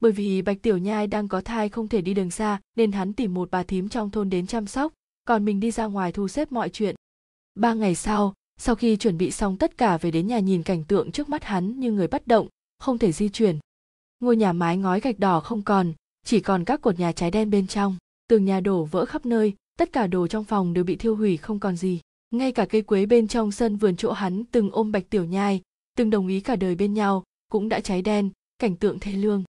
bởi 0.00 0.12
vì 0.12 0.42
bạch 0.42 0.62
tiểu 0.62 0.78
nhai 0.78 1.06
đang 1.06 1.28
có 1.28 1.40
thai 1.40 1.68
không 1.68 1.88
thể 1.88 2.00
đi 2.00 2.14
đường 2.14 2.30
xa, 2.30 2.60
nên 2.76 2.92
hắn 2.92 3.12
tìm 3.12 3.34
một 3.34 3.50
bà 3.50 3.62
thím 3.62 3.88
trong 3.88 4.10
thôn 4.10 4.30
đến 4.30 4.46
chăm 4.46 4.66
sóc, 4.66 4.92
còn 5.24 5.44
mình 5.44 5.60
đi 5.60 5.70
ra 5.70 5.86
ngoài 5.86 6.12
thu 6.12 6.28
xếp 6.28 6.52
mọi 6.52 6.68
chuyện. 6.68 6.94
Ba 7.54 7.74
ngày 7.74 7.94
sau 7.94 8.34
sau 8.60 8.74
khi 8.74 8.96
chuẩn 8.96 9.18
bị 9.18 9.30
xong 9.30 9.56
tất 9.56 9.78
cả 9.78 9.98
về 9.98 10.10
đến 10.10 10.26
nhà 10.26 10.38
nhìn 10.38 10.62
cảnh 10.62 10.84
tượng 10.84 11.12
trước 11.12 11.28
mắt 11.28 11.44
hắn 11.44 11.80
như 11.80 11.92
người 11.92 12.06
bất 12.08 12.26
động, 12.26 12.48
không 12.78 12.98
thể 12.98 13.12
di 13.12 13.28
chuyển. 13.28 13.58
Ngôi 14.20 14.36
nhà 14.36 14.52
mái 14.52 14.76
ngói 14.76 15.00
gạch 15.00 15.18
đỏ 15.18 15.40
không 15.40 15.62
còn, 15.62 15.92
chỉ 16.26 16.40
còn 16.40 16.64
các 16.64 16.80
cột 16.80 16.98
nhà 16.98 17.12
trái 17.12 17.30
đen 17.30 17.50
bên 17.50 17.66
trong. 17.66 17.96
Tường 18.28 18.44
nhà 18.44 18.60
đổ 18.60 18.84
vỡ 18.84 19.04
khắp 19.04 19.26
nơi, 19.26 19.54
tất 19.78 19.92
cả 19.92 20.06
đồ 20.06 20.26
trong 20.26 20.44
phòng 20.44 20.74
đều 20.74 20.84
bị 20.84 20.96
thiêu 20.96 21.16
hủy 21.16 21.36
không 21.36 21.58
còn 21.58 21.76
gì. 21.76 22.00
Ngay 22.30 22.52
cả 22.52 22.66
cây 22.66 22.82
quế 22.82 23.06
bên 23.06 23.28
trong 23.28 23.52
sân 23.52 23.76
vườn 23.76 23.96
chỗ 23.96 24.12
hắn 24.12 24.44
từng 24.44 24.70
ôm 24.70 24.92
bạch 24.92 25.10
tiểu 25.10 25.24
nhai, 25.24 25.62
từng 25.96 26.10
đồng 26.10 26.28
ý 26.28 26.40
cả 26.40 26.56
đời 26.56 26.74
bên 26.74 26.94
nhau, 26.94 27.24
cũng 27.50 27.68
đã 27.68 27.80
cháy 27.80 28.02
đen, 28.02 28.30
cảnh 28.58 28.76
tượng 28.76 28.98
thê 28.98 29.12
lương 29.12 29.44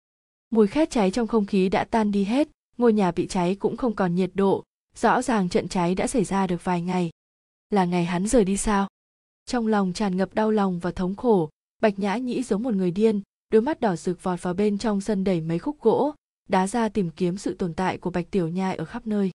mùi 0.50 0.66
khét 0.66 0.90
cháy 0.90 1.10
trong 1.10 1.26
không 1.26 1.46
khí 1.46 1.68
đã 1.68 1.84
tan 1.84 2.12
đi 2.12 2.24
hết, 2.24 2.48
ngôi 2.78 2.92
nhà 2.92 3.10
bị 3.10 3.26
cháy 3.26 3.54
cũng 3.54 3.76
không 3.76 3.94
còn 3.94 4.14
nhiệt 4.14 4.30
độ. 4.34 4.64
Rõ 4.96 5.22
ràng 5.22 5.48
trận 5.48 5.68
cháy 5.68 5.94
đã 5.94 6.06
xảy 6.06 6.24
ra 6.24 6.46
được 6.46 6.64
vài 6.64 6.82
ngày. 6.82 7.10
Là 7.70 7.84
ngày 7.84 8.04
hắn 8.04 8.26
rời 8.26 8.44
đi 8.44 8.56
sao? 8.56 8.88
Trong 9.46 9.66
lòng 9.66 9.92
tràn 9.92 10.16
ngập 10.16 10.34
đau 10.34 10.50
lòng 10.50 10.78
và 10.78 10.90
thống 10.90 11.16
khổ, 11.16 11.50
bạch 11.82 11.98
nhã 11.98 12.16
nhĩ 12.16 12.42
giống 12.42 12.62
một 12.62 12.74
người 12.74 12.90
điên, 12.90 13.20
đôi 13.52 13.62
mắt 13.62 13.80
đỏ 13.80 13.96
rực 13.96 14.22
vọt 14.22 14.42
vào 14.42 14.54
bên 14.54 14.78
trong 14.78 15.00
sân 15.00 15.24
đẩy 15.24 15.40
mấy 15.40 15.58
khúc 15.58 15.80
gỗ, 15.80 16.14
đá 16.48 16.66
ra 16.66 16.88
tìm 16.88 17.10
kiếm 17.10 17.36
sự 17.36 17.54
tồn 17.54 17.74
tại 17.74 17.98
của 17.98 18.10
bạch 18.10 18.30
tiểu 18.30 18.48
nhai 18.48 18.76
ở 18.76 18.84
khắp 18.84 19.06
nơi. 19.06 19.30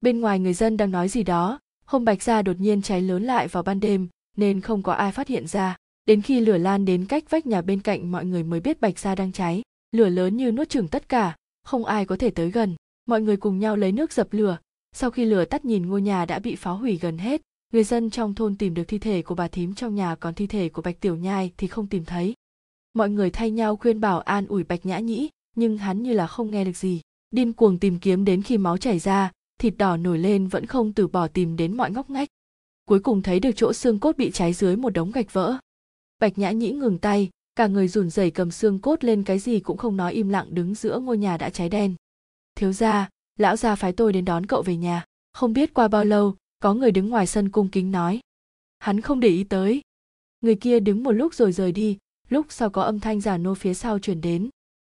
Bên 0.00 0.20
ngoài 0.20 0.38
người 0.38 0.54
dân 0.54 0.76
đang 0.76 0.90
nói 0.90 1.08
gì 1.08 1.22
đó 1.22 1.58
hôm 1.86 2.04
bạch 2.04 2.22
gia 2.22 2.42
đột 2.42 2.60
nhiên 2.60 2.82
cháy 2.82 3.02
lớn 3.02 3.24
lại 3.24 3.48
vào 3.48 3.62
ban 3.62 3.80
đêm, 3.80 4.08
nên 4.36 4.60
không 4.60 4.82
có 4.82 4.92
ai 4.92 5.12
phát 5.12 5.28
hiện 5.28 5.46
ra. 5.46 5.76
Đến 6.06 6.22
khi 6.22 6.40
lửa 6.40 6.58
lan 6.58 6.84
đến 6.84 7.06
cách 7.06 7.30
vách 7.30 7.46
nhà 7.46 7.62
bên 7.62 7.80
cạnh, 7.80 8.12
mọi 8.12 8.24
người 8.24 8.42
mới 8.42 8.60
biết 8.60 8.80
bạch 8.80 8.98
gia 8.98 9.14
đang 9.14 9.32
cháy 9.32 9.62
lửa 9.92 10.08
lớn 10.08 10.36
như 10.36 10.52
nuốt 10.52 10.68
chửng 10.68 10.88
tất 10.88 11.08
cả, 11.08 11.36
không 11.64 11.84
ai 11.84 12.06
có 12.06 12.16
thể 12.16 12.30
tới 12.30 12.50
gần. 12.50 12.76
Mọi 13.06 13.20
người 13.20 13.36
cùng 13.36 13.58
nhau 13.58 13.76
lấy 13.76 13.92
nước 13.92 14.12
dập 14.12 14.28
lửa. 14.30 14.58
Sau 14.92 15.10
khi 15.10 15.24
lửa 15.24 15.44
tắt 15.44 15.64
nhìn 15.64 15.86
ngôi 15.86 16.02
nhà 16.02 16.24
đã 16.24 16.38
bị 16.38 16.56
phá 16.56 16.70
hủy 16.70 16.98
gần 17.02 17.18
hết, 17.18 17.42
người 17.72 17.84
dân 17.84 18.10
trong 18.10 18.34
thôn 18.34 18.56
tìm 18.56 18.74
được 18.74 18.84
thi 18.88 18.98
thể 18.98 19.22
của 19.22 19.34
bà 19.34 19.48
thím 19.48 19.74
trong 19.74 19.94
nhà, 19.94 20.14
còn 20.14 20.34
thi 20.34 20.46
thể 20.46 20.68
của 20.68 20.82
bạch 20.82 21.00
tiểu 21.00 21.16
nhai 21.16 21.52
thì 21.56 21.66
không 21.66 21.86
tìm 21.86 22.04
thấy. 22.04 22.34
Mọi 22.94 23.10
người 23.10 23.30
thay 23.30 23.50
nhau 23.50 23.76
khuyên 23.76 24.00
bảo 24.00 24.20
an 24.20 24.46
ủi 24.46 24.64
bạch 24.64 24.86
nhã 24.86 24.98
nhĩ, 24.98 25.28
nhưng 25.56 25.78
hắn 25.78 26.02
như 26.02 26.12
là 26.12 26.26
không 26.26 26.50
nghe 26.50 26.64
được 26.64 26.76
gì. 26.76 27.00
Điên 27.30 27.52
cuồng 27.52 27.78
tìm 27.78 27.98
kiếm 27.98 28.24
đến 28.24 28.42
khi 28.42 28.58
máu 28.58 28.76
chảy 28.76 28.98
ra, 28.98 29.32
thịt 29.58 29.74
đỏ 29.76 29.96
nổi 29.96 30.18
lên 30.18 30.48
vẫn 30.48 30.66
không 30.66 30.92
từ 30.92 31.06
bỏ 31.06 31.28
tìm 31.28 31.56
đến 31.56 31.76
mọi 31.76 31.90
ngóc 31.90 32.10
ngách. 32.10 32.28
Cuối 32.88 33.00
cùng 33.00 33.22
thấy 33.22 33.40
được 33.40 33.52
chỗ 33.56 33.72
xương 33.72 34.00
cốt 34.00 34.16
bị 34.16 34.30
cháy 34.30 34.52
dưới 34.52 34.76
một 34.76 34.90
đống 34.90 35.10
gạch 35.10 35.32
vỡ. 35.32 35.56
Bạch 36.18 36.38
nhã 36.38 36.50
nhĩ 36.50 36.72
ngừng 36.72 36.98
tay 36.98 37.30
cả 37.56 37.66
người 37.66 37.88
rùn 37.88 38.10
rẩy 38.10 38.30
cầm 38.30 38.50
xương 38.50 38.78
cốt 38.78 39.04
lên 39.04 39.22
cái 39.22 39.38
gì 39.38 39.60
cũng 39.60 39.76
không 39.76 39.96
nói 39.96 40.12
im 40.12 40.28
lặng 40.28 40.46
đứng 40.50 40.74
giữa 40.74 40.98
ngôi 40.98 41.18
nhà 41.18 41.36
đã 41.36 41.50
cháy 41.50 41.68
đen. 41.68 41.94
Thiếu 42.54 42.72
gia, 42.72 43.08
lão 43.38 43.56
gia 43.56 43.74
phái 43.74 43.92
tôi 43.92 44.12
đến 44.12 44.24
đón 44.24 44.46
cậu 44.46 44.62
về 44.62 44.76
nhà, 44.76 45.04
không 45.32 45.52
biết 45.52 45.74
qua 45.74 45.88
bao 45.88 46.04
lâu, 46.04 46.36
có 46.62 46.74
người 46.74 46.90
đứng 46.90 47.08
ngoài 47.08 47.26
sân 47.26 47.50
cung 47.50 47.68
kính 47.68 47.90
nói. 47.90 48.20
Hắn 48.78 49.00
không 49.00 49.20
để 49.20 49.28
ý 49.28 49.44
tới. 49.44 49.80
Người 50.40 50.54
kia 50.54 50.80
đứng 50.80 51.02
một 51.02 51.12
lúc 51.12 51.34
rồi 51.34 51.52
rời 51.52 51.72
đi, 51.72 51.98
lúc 52.28 52.46
sau 52.48 52.70
có 52.70 52.82
âm 52.82 53.00
thanh 53.00 53.20
giả 53.20 53.38
nô 53.38 53.54
phía 53.54 53.74
sau 53.74 53.98
chuyển 53.98 54.20
đến. 54.20 54.48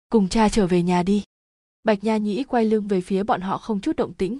Cùng 0.08 0.28
cha 0.28 0.48
trở 0.48 0.66
về 0.66 0.82
nhà 0.82 1.02
đi. 1.02 1.22
Bạch 1.84 2.04
nha 2.04 2.16
nhĩ 2.16 2.44
quay 2.44 2.64
lưng 2.64 2.88
về 2.88 3.00
phía 3.00 3.22
bọn 3.22 3.40
họ 3.40 3.58
không 3.58 3.80
chút 3.80 3.96
động 3.96 4.14
tĩnh. 4.14 4.38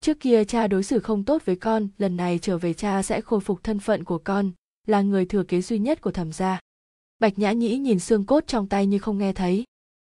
Trước 0.00 0.20
kia 0.20 0.44
cha 0.44 0.66
đối 0.66 0.82
xử 0.82 0.98
không 0.98 1.24
tốt 1.24 1.42
với 1.44 1.56
con, 1.56 1.88
lần 1.98 2.16
này 2.16 2.38
trở 2.38 2.58
về 2.58 2.74
cha 2.74 3.02
sẽ 3.02 3.20
khôi 3.20 3.40
phục 3.40 3.62
thân 3.62 3.78
phận 3.78 4.04
của 4.04 4.18
con, 4.18 4.50
là 4.86 5.02
người 5.02 5.26
thừa 5.26 5.42
kế 5.42 5.60
duy 5.60 5.78
nhất 5.78 6.00
của 6.00 6.10
thẩm 6.10 6.32
gia 6.32 6.60
bạch 7.18 7.38
nhã 7.38 7.52
nhĩ 7.52 7.78
nhìn 7.78 7.98
xương 7.98 8.24
cốt 8.24 8.44
trong 8.46 8.66
tay 8.68 8.86
như 8.86 8.98
không 8.98 9.18
nghe 9.18 9.32
thấy. 9.32 9.64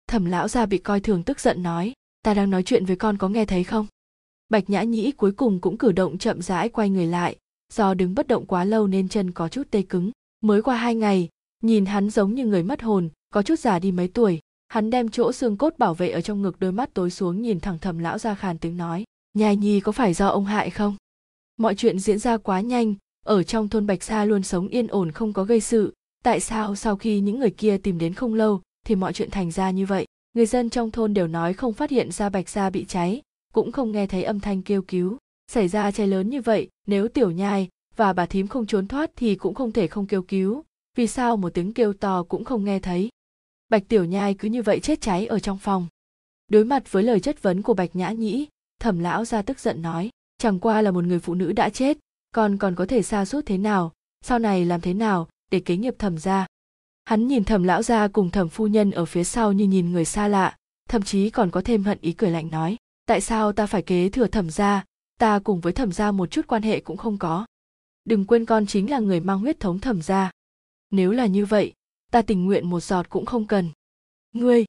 Thẩm 0.07 0.25
lão 0.25 0.47
gia 0.47 0.65
bị 0.65 0.77
coi 0.77 0.99
thường 0.99 1.23
tức 1.23 1.39
giận 1.39 1.63
nói, 1.63 1.93
ta 2.23 2.33
đang 2.33 2.49
nói 2.49 2.63
chuyện 2.63 2.85
với 2.85 2.95
con 2.95 3.17
có 3.17 3.29
nghe 3.29 3.45
thấy 3.45 3.63
không? 3.63 3.87
Bạch 4.49 4.69
nhã 4.69 4.83
nhĩ 4.83 5.11
cuối 5.11 5.31
cùng 5.31 5.61
cũng 5.61 5.77
cử 5.77 5.91
động 5.91 6.17
chậm 6.17 6.41
rãi 6.41 6.69
quay 6.69 6.89
người 6.89 7.05
lại, 7.05 7.35
do 7.73 7.93
đứng 7.93 8.15
bất 8.15 8.27
động 8.27 8.45
quá 8.45 8.63
lâu 8.63 8.87
nên 8.87 9.09
chân 9.09 9.31
có 9.31 9.47
chút 9.47 9.67
tê 9.71 9.81
cứng. 9.81 10.11
Mới 10.41 10.61
qua 10.61 10.75
hai 10.75 10.95
ngày, 10.95 11.29
nhìn 11.63 11.85
hắn 11.85 12.09
giống 12.09 12.35
như 12.35 12.45
người 12.45 12.63
mất 12.63 12.81
hồn, 12.81 13.09
có 13.33 13.41
chút 13.41 13.59
già 13.59 13.79
đi 13.79 13.91
mấy 13.91 14.07
tuổi, 14.07 14.39
hắn 14.67 14.89
đem 14.89 15.09
chỗ 15.09 15.31
xương 15.31 15.57
cốt 15.57 15.77
bảo 15.77 15.93
vệ 15.93 16.09
ở 16.09 16.21
trong 16.21 16.41
ngực 16.41 16.59
đôi 16.59 16.71
mắt 16.71 16.93
tối 16.93 17.09
xuống 17.09 17.41
nhìn 17.41 17.59
thẳng 17.59 17.79
thầm 17.79 17.99
lão 17.99 18.17
ra 18.17 18.35
khàn 18.35 18.57
tiếng 18.57 18.77
nói 18.77 19.03
nhai 19.33 19.55
nhi 19.55 19.79
có 19.79 19.91
phải 19.91 20.13
do 20.13 20.27
ông 20.27 20.45
hại 20.45 20.69
không? 20.69 20.95
Mọi 21.57 21.75
chuyện 21.75 21.99
diễn 21.99 22.19
ra 22.19 22.37
quá 22.37 22.61
nhanh, 22.61 22.95
ở 23.25 23.43
trong 23.43 23.69
thôn 23.69 23.87
bạch 23.87 24.03
sa 24.03 24.25
luôn 24.25 24.43
sống 24.43 24.67
yên 24.67 24.87
ổn 24.87 25.11
không 25.11 25.33
có 25.33 25.43
gây 25.43 25.59
sự 25.59 25.93
tại 26.23 26.39
sao 26.39 26.75
sau 26.75 26.95
khi 26.95 27.19
những 27.19 27.39
người 27.39 27.51
kia 27.51 27.77
tìm 27.77 27.97
đến 27.97 28.13
không 28.13 28.33
lâu 28.33 28.61
thì 28.85 28.95
mọi 28.95 29.13
chuyện 29.13 29.29
thành 29.31 29.51
ra 29.51 29.71
như 29.71 29.85
vậy? 29.85 30.05
Người 30.33 30.45
dân 30.45 30.69
trong 30.69 30.91
thôn 30.91 31.13
đều 31.13 31.27
nói 31.27 31.53
không 31.53 31.73
phát 31.73 31.89
hiện 31.89 32.11
ra 32.11 32.29
bạch 32.29 32.49
gia 32.49 32.69
bị 32.69 32.85
cháy, 32.85 33.21
cũng 33.53 33.71
không 33.71 33.91
nghe 33.91 34.07
thấy 34.07 34.23
âm 34.23 34.39
thanh 34.39 34.61
kêu 34.61 34.81
cứu. 34.81 35.17
Xảy 35.51 35.67
ra 35.67 35.91
cháy 35.91 36.07
lớn 36.07 36.29
như 36.29 36.41
vậy, 36.41 36.69
nếu 36.87 37.07
tiểu 37.07 37.31
nhai 37.31 37.69
và 37.95 38.13
bà 38.13 38.25
thím 38.25 38.47
không 38.47 38.65
trốn 38.65 38.87
thoát 38.87 39.11
thì 39.15 39.35
cũng 39.35 39.53
không 39.53 39.71
thể 39.71 39.87
không 39.87 40.07
kêu 40.07 40.21
cứu. 40.21 40.63
Vì 40.97 41.07
sao 41.07 41.37
một 41.37 41.53
tiếng 41.53 41.73
kêu 41.73 41.93
to 41.93 42.23
cũng 42.23 42.43
không 42.43 42.65
nghe 42.65 42.79
thấy? 42.79 43.09
Bạch 43.69 43.83
tiểu 43.87 44.05
nhai 44.05 44.33
cứ 44.33 44.47
như 44.47 44.61
vậy 44.61 44.79
chết 44.79 45.01
cháy 45.01 45.25
ở 45.25 45.39
trong 45.39 45.57
phòng. 45.57 45.87
Đối 46.47 46.65
mặt 46.65 46.91
với 46.91 47.03
lời 47.03 47.19
chất 47.19 47.41
vấn 47.41 47.61
của 47.61 47.73
bạch 47.73 47.95
nhã 47.95 48.11
nhĩ, 48.11 48.47
thẩm 48.79 48.99
lão 48.99 49.25
ra 49.25 49.41
tức 49.41 49.59
giận 49.59 49.81
nói, 49.81 50.09
chẳng 50.37 50.59
qua 50.59 50.81
là 50.81 50.91
một 50.91 51.03
người 51.03 51.19
phụ 51.19 51.33
nữ 51.33 51.51
đã 51.53 51.69
chết 51.69 51.97
còn 52.31 52.57
còn 52.57 52.75
có 52.75 52.85
thể 52.85 53.01
xa 53.01 53.25
suốt 53.25 53.45
thế 53.45 53.57
nào? 53.57 53.91
Sau 54.21 54.39
này 54.39 54.65
làm 54.65 54.81
thế 54.81 54.93
nào 54.93 55.27
để 55.51 55.59
kế 55.59 55.77
nghiệp 55.77 55.95
thẩm 55.99 56.17
ra 56.17 56.47
hắn 57.05 57.27
nhìn 57.27 57.43
thẩm 57.43 57.63
lão 57.63 57.83
gia 57.83 58.07
cùng 58.07 58.29
thẩm 58.29 58.49
phu 58.49 58.67
nhân 58.67 58.91
ở 58.91 59.05
phía 59.05 59.23
sau 59.23 59.53
như 59.53 59.67
nhìn 59.67 59.91
người 59.91 60.05
xa 60.05 60.27
lạ, 60.27 60.55
thậm 60.89 61.01
chí 61.01 61.29
còn 61.29 61.51
có 61.51 61.61
thêm 61.61 61.83
hận 61.83 61.97
ý 62.01 62.13
cười 62.13 62.31
lạnh 62.31 62.49
nói, 62.51 62.77
tại 63.05 63.21
sao 63.21 63.51
ta 63.51 63.65
phải 63.65 63.81
kế 63.81 64.09
thừa 64.09 64.27
thẩm 64.27 64.49
gia? 64.49 64.83
Ta 65.17 65.39
cùng 65.39 65.59
với 65.59 65.73
thẩm 65.73 65.91
gia 65.91 66.11
một 66.11 66.31
chút 66.31 66.47
quan 66.47 66.61
hệ 66.61 66.79
cũng 66.79 66.97
không 66.97 67.17
có. 67.17 67.45
Đừng 68.05 68.25
quên 68.25 68.45
con 68.45 68.65
chính 68.65 68.89
là 68.89 68.99
người 68.99 69.19
mang 69.19 69.39
huyết 69.39 69.59
thống 69.59 69.79
thẩm 69.79 70.01
gia. 70.01 70.31
Nếu 70.91 71.11
là 71.11 71.25
như 71.25 71.45
vậy, 71.45 71.73
ta 72.11 72.21
tình 72.21 72.45
nguyện 72.45 72.69
một 72.69 72.79
giọt 72.79 73.09
cũng 73.09 73.25
không 73.25 73.47
cần. 73.47 73.69
Ngươi? 74.33 74.65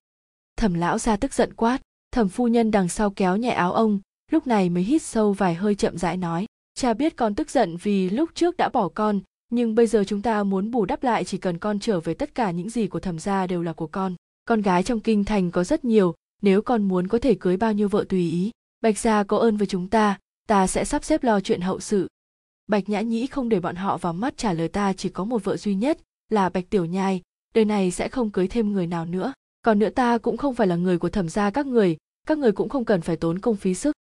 Thẩm 0.56 0.74
lão 0.74 0.98
gia 0.98 1.16
tức 1.16 1.34
giận 1.34 1.54
quát. 1.54 1.80
Thẩm 2.12 2.28
phu 2.28 2.48
nhân 2.48 2.70
đằng 2.70 2.88
sau 2.88 3.10
kéo 3.10 3.36
nhẹ 3.36 3.50
áo 3.50 3.72
ông, 3.72 4.00
lúc 4.30 4.46
này 4.46 4.70
mới 4.70 4.82
hít 4.82 5.02
sâu 5.02 5.32
vài 5.32 5.54
hơi 5.54 5.74
chậm 5.74 5.98
rãi 5.98 6.16
nói, 6.16 6.46
cha 6.74 6.94
biết 6.94 7.16
con 7.16 7.34
tức 7.34 7.50
giận 7.50 7.76
vì 7.82 8.10
lúc 8.10 8.30
trước 8.34 8.56
đã 8.56 8.68
bỏ 8.68 8.88
con 8.88 9.20
nhưng 9.52 9.74
bây 9.74 9.86
giờ 9.86 10.04
chúng 10.06 10.22
ta 10.22 10.42
muốn 10.42 10.70
bù 10.70 10.84
đắp 10.84 11.02
lại 11.02 11.24
chỉ 11.24 11.38
cần 11.38 11.58
con 11.58 11.78
trở 11.78 12.00
về 12.00 12.14
tất 12.14 12.34
cả 12.34 12.50
những 12.50 12.70
gì 12.70 12.86
của 12.86 13.00
thẩm 13.00 13.18
gia 13.18 13.46
đều 13.46 13.62
là 13.62 13.72
của 13.72 13.86
con. 13.86 14.14
Con 14.44 14.62
gái 14.62 14.82
trong 14.82 15.00
kinh 15.00 15.24
thành 15.24 15.50
có 15.50 15.64
rất 15.64 15.84
nhiều, 15.84 16.14
nếu 16.42 16.62
con 16.62 16.88
muốn 16.88 17.08
có 17.08 17.18
thể 17.18 17.34
cưới 17.34 17.56
bao 17.56 17.72
nhiêu 17.72 17.88
vợ 17.88 18.04
tùy 18.08 18.30
ý. 18.30 18.50
Bạch 18.80 18.98
gia 18.98 19.22
có 19.22 19.38
ơn 19.38 19.56
với 19.56 19.66
chúng 19.66 19.88
ta 19.88 20.18
ta 20.48 20.66
sẽ 20.66 20.84
sắp 20.84 21.04
xếp 21.04 21.24
lo 21.24 21.40
chuyện 21.40 21.60
hậu 21.60 21.80
sự. 21.80 22.08
Bạch 22.66 22.88
nhã 22.88 23.00
nhĩ 23.00 23.26
không 23.26 23.48
để 23.48 23.60
bọn 23.60 23.76
họ 23.76 23.98
vào 23.98 24.12
mắt 24.12 24.36
trả 24.36 24.52
lời 24.52 24.68
ta 24.68 24.92
chỉ 24.92 25.08
có 25.08 25.24
một 25.24 25.44
vợ 25.44 25.56
duy 25.56 25.74
nhất, 25.74 25.98
là 26.28 26.48
bạch 26.48 26.70
tiểu 26.70 26.84
nhai, 26.84 27.22
đời 27.54 27.64
này 27.64 27.90
sẽ 27.90 28.08
không 28.08 28.30
cưới 28.30 28.48
thêm 28.48 28.72
người 28.72 28.86
nào 28.86 29.06
nữa. 29.06 29.32
Còn 29.62 29.78
nữa 29.78 29.90
ta 29.90 30.18
cũng 30.18 30.36
không 30.36 30.54
phải 30.54 30.66
là 30.66 30.76
người 30.76 30.98
của 30.98 31.08
thẩm 31.08 31.28
gia 31.28 31.50
các 31.50 31.66
người 31.66 31.96
các 32.26 32.38
người 32.38 32.52
cũng 32.52 32.68
không 32.68 32.84
cần 32.84 33.00
phải 33.00 33.16
tốn 33.16 33.38
công 33.38 33.56
phí 33.56 33.74
sức. 33.74 33.96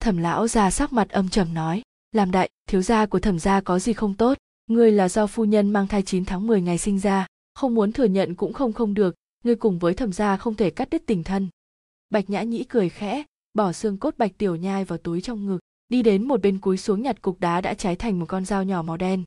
Thẩm 0.00 0.16
lão 0.16 0.48
già 0.48 0.70
sắc 0.70 0.92
mặt 0.92 1.10
âm 1.10 1.28
trầm 1.28 1.54
nói, 1.54 1.82
làm 2.12 2.30
đại, 2.30 2.50
thiếu 2.68 2.82
gia 2.82 3.06
của 3.06 3.20
thẩm 3.20 3.38
gia 3.38 3.60
có 3.60 3.78
gì 3.78 3.92
không 3.92 4.14
tốt? 4.14 4.38
Ngươi 4.70 4.92
là 4.92 5.08
do 5.08 5.26
phu 5.26 5.44
nhân 5.44 5.70
mang 5.70 5.86
thai 5.86 6.02
9 6.02 6.24
tháng 6.24 6.46
10 6.46 6.60
ngày 6.60 6.78
sinh 6.78 6.98
ra, 6.98 7.26
không 7.54 7.74
muốn 7.74 7.92
thừa 7.92 8.04
nhận 8.04 8.34
cũng 8.34 8.52
không 8.52 8.72
không 8.72 8.94
được, 8.94 9.14
ngươi 9.44 9.56
cùng 9.56 9.78
với 9.78 9.94
thẩm 9.94 10.12
gia 10.12 10.36
không 10.36 10.54
thể 10.54 10.70
cắt 10.70 10.90
đứt 10.90 11.02
tình 11.06 11.24
thân. 11.24 11.48
Bạch 12.10 12.30
nhã 12.30 12.42
nhĩ 12.42 12.64
cười 12.64 12.88
khẽ, 12.88 13.22
bỏ 13.54 13.72
xương 13.72 13.98
cốt 13.98 14.14
bạch 14.18 14.38
tiểu 14.38 14.56
nhai 14.56 14.84
vào 14.84 14.98
túi 14.98 15.20
trong 15.20 15.46
ngực, 15.46 15.58
đi 15.88 16.02
đến 16.02 16.28
một 16.28 16.42
bên 16.42 16.58
cúi 16.58 16.76
xuống 16.76 17.02
nhặt 17.02 17.22
cục 17.22 17.40
đá 17.40 17.60
đã 17.60 17.74
cháy 17.74 17.96
thành 17.96 18.18
một 18.18 18.26
con 18.28 18.44
dao 18.44 18.64
nhỏ 18.64 18.82
màu 18.82 18.96
đen. 18.96 19.24